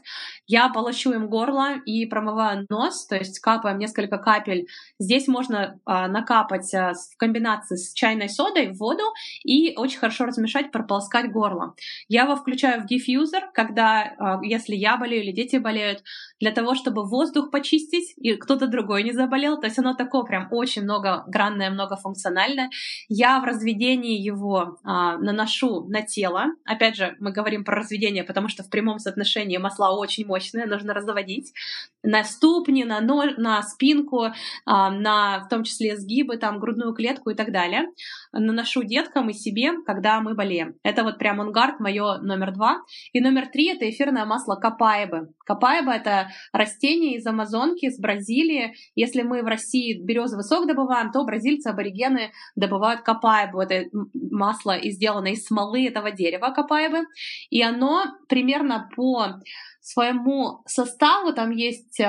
[0.47, 4.69] Я полощу им горло и промываю нос, то есть капаем несколько капель.
[4.99, 9.05] Здесь можно а, накапать а, в комбинации с чайной содой в воду
[9.45, 11.75] и очень хорошо размешать, прополоскать горло.
[12.09, 16.03] Я его включаю в диффьюзер, когда, а, если я болею или дети болеют,
[16.45, 19.59] для того, чтобы воздух почистить и кто-то другой не заболел.
[19.59, 22.69] То есть оно такое прям очень многогранное, многофункциональное.
[23.09, 26.49] Я в разведении его а, наношу на тело.
[26.67, 30.93] Опять же, мы говорим про разведение, потому что в прямом соотношении масла очень мощные, нужно
[30.93, 31.55] разводить.
[32.03, 34.27] На ступни, на, нож, на спинку,
[34.67, 37.87] а, на в том числе сгибы, там, грудную клетку и так далее.
[38.33, 40.75] Наношу деткам и себе, когда мы болеем.
[40.83, 42.83] Это вот прям онгард мое номер два.
[43.15, 45.31] И номер три— это эфирное масло капаебы.
[45.47, 48.75] Капаеба— это растение из Амазонки, из Бразилии.
[48.95, 53.61] Если мы в России березовый сок добываем, то бразильцы, аборигены добывают капаебу.
[53.61, 57.07] Это масло сделано из смолы этого дерева капаебы
[57.51, 59.41] и оно примерно по
[59.85, 62.05] своему составу, там есть э,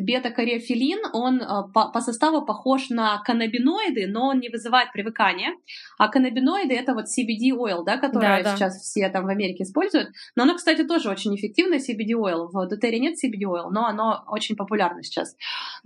[0.00, 5.54] бета-кариофилин, он э, по, по составу похож на каннабиноиды, но он не вызывает привыкания.
[5.98, 8.56] А каннабиноиды это вот CBD oil, да, который да, да.
[8.56, 10.08] сейчас все там в Америке используют.
[10.34, 12.48] Но оно, кстати, тоже очень эффективное CBD oil.
[12.52, 15.36] В Дотере нет CBD oil, но оно очень популярно сейчас.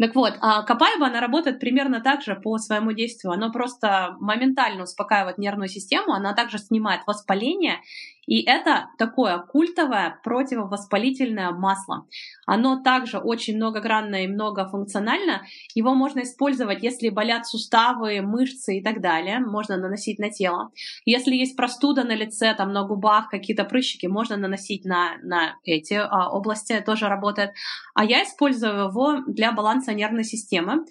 [0.01, 3.33] Так вот, а она работает примерно так же по своему действию.
[3.33, 7.81] Оно просто моментально успокаивает нервную систему, она также снимает воспаление
[8.27, 12.07] и это такое культовое противовоспалительное масло.
[12.45, 15.43] Оно также очень многогранное и многофункционально.
[15.75, 19.39] Его можно использовать, если болят суставы, мышцы и так далее.
[19.39, 20.71] Можно наносить на тело.
[21.05, 25.95] Если есть простуда на лице, там на губах, какие-то прыщики, можно наносить на, на эти
[25.95, 27.53] а, области, тоже работает.
[27.95, 30.85] А я использую его для баланса нервной системы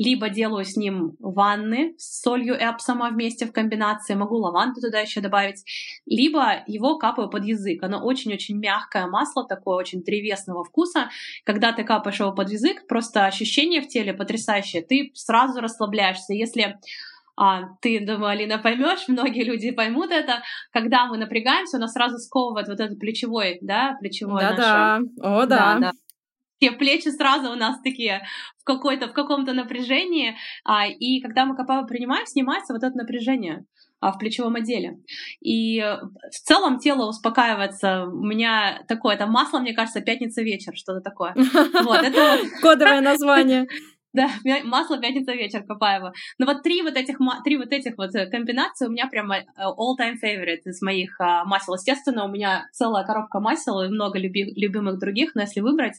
[0.00, 4.98] либо делаю с ним ванны с солью и апсома вместе в комбинации, могу лаванду туда
[5.00, 5.62] еще добавить,
[6.06, 7.82] либо его капаю под язык.
[7.82, 11.10] Оно очень-очень мягкое масло, такое очень древесного вкуса.
[11.44, 16.32] Когда ты капаешь его под язык, просто ощущение в теле потрясающее, ты сразу расслабляешься.
[16.32, 16.78] Если
[17.36, 20.42] а, ты, думаю, Алина, поймешь, многие люди поймут это,
[20.72, 25.74] когда мы напрягаемся, у нас сразу сковывает вот этот плечевой, да, плечевой Да-да, о, да.
[25.74, 25.92] да, да
[26.70, 28.22] все плечи сразу у нас такие
[28.58, 33.64] в какой-то, в каком-то напряжении, а, и когда мы капаву принимаем, снимается вот это напряжение
[34.00, 34.98] а, в плечевом отделе.
[35.40, 38.04] И в целом тело успокаивается.
[38.04, 41.34] У меня такое, это масло, мне кажется, пятница вечер, что-то такое.
[41.82, 42.38] Вот, это...
[42.60, 43.66] Кодовое название.
[44.20, 44.28] Да,
[44.64, 46.12] масло пятница вечер Копаева.
[46.38, 49.44] Но вот три вот этих, три вот этих вот э, комбинации у меня прямо э,
[49.58, 51.74] all-time favorite из моих а, масел.
[51.74, 55.94] Естественно, у меня целая коробка масел и много люби, любимых других, но если выбрать,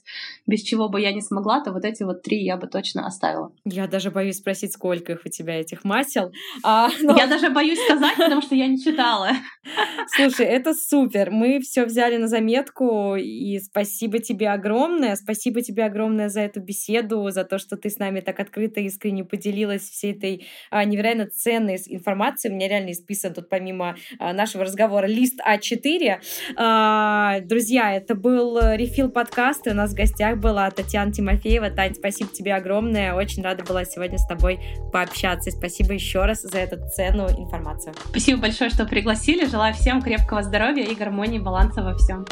[0.45, 3.53] без чего бы я не смогла, то вот эти вот три я бы точно оставила.
[3.63, 6.31] Я даже боюсь спросить, сколько их у тебя, этих масел.
[6.63, 7.17] А, но...
[7.17, 9.29] Я даже боюсь сказать, потому что я не читала.
[10.15, 11.31] Слушай, это супер.
[11.31, 15.15] Мы все взяли на заметку, и спасибо тебе огромное.
[15.15, 19.23] Спасибо тебе огромное за эту беседу, за то, что ты с нами так открыто искренне
[19.23, 22.51] поделилась всей этой а, невероятно ценной информацией.
[22.51, 26.19] У меня реально исписан тут помимо а, нашего разговора лист А4.
[26.57, 31.69] А, друзья, это был Рефил подкаст, и у нас в гостях была Татьяна Тимофеева.
[31.69, 33.13] Тань, спасибо тебе огромное.
[33.13, 34.59] Очень рада была сегодня с тобой
[34.91, 35.51] пообщаться.
[35.51, 37.93] Спасибо еще раз за эту ценную информацию.
[38.09, 39.45] Спасибо большое, что пригласили.
[39.45, 42.25] Желаю всем крепкого здоровья и гармонии, баланса во всем.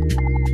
[0.00, 0.49] thank you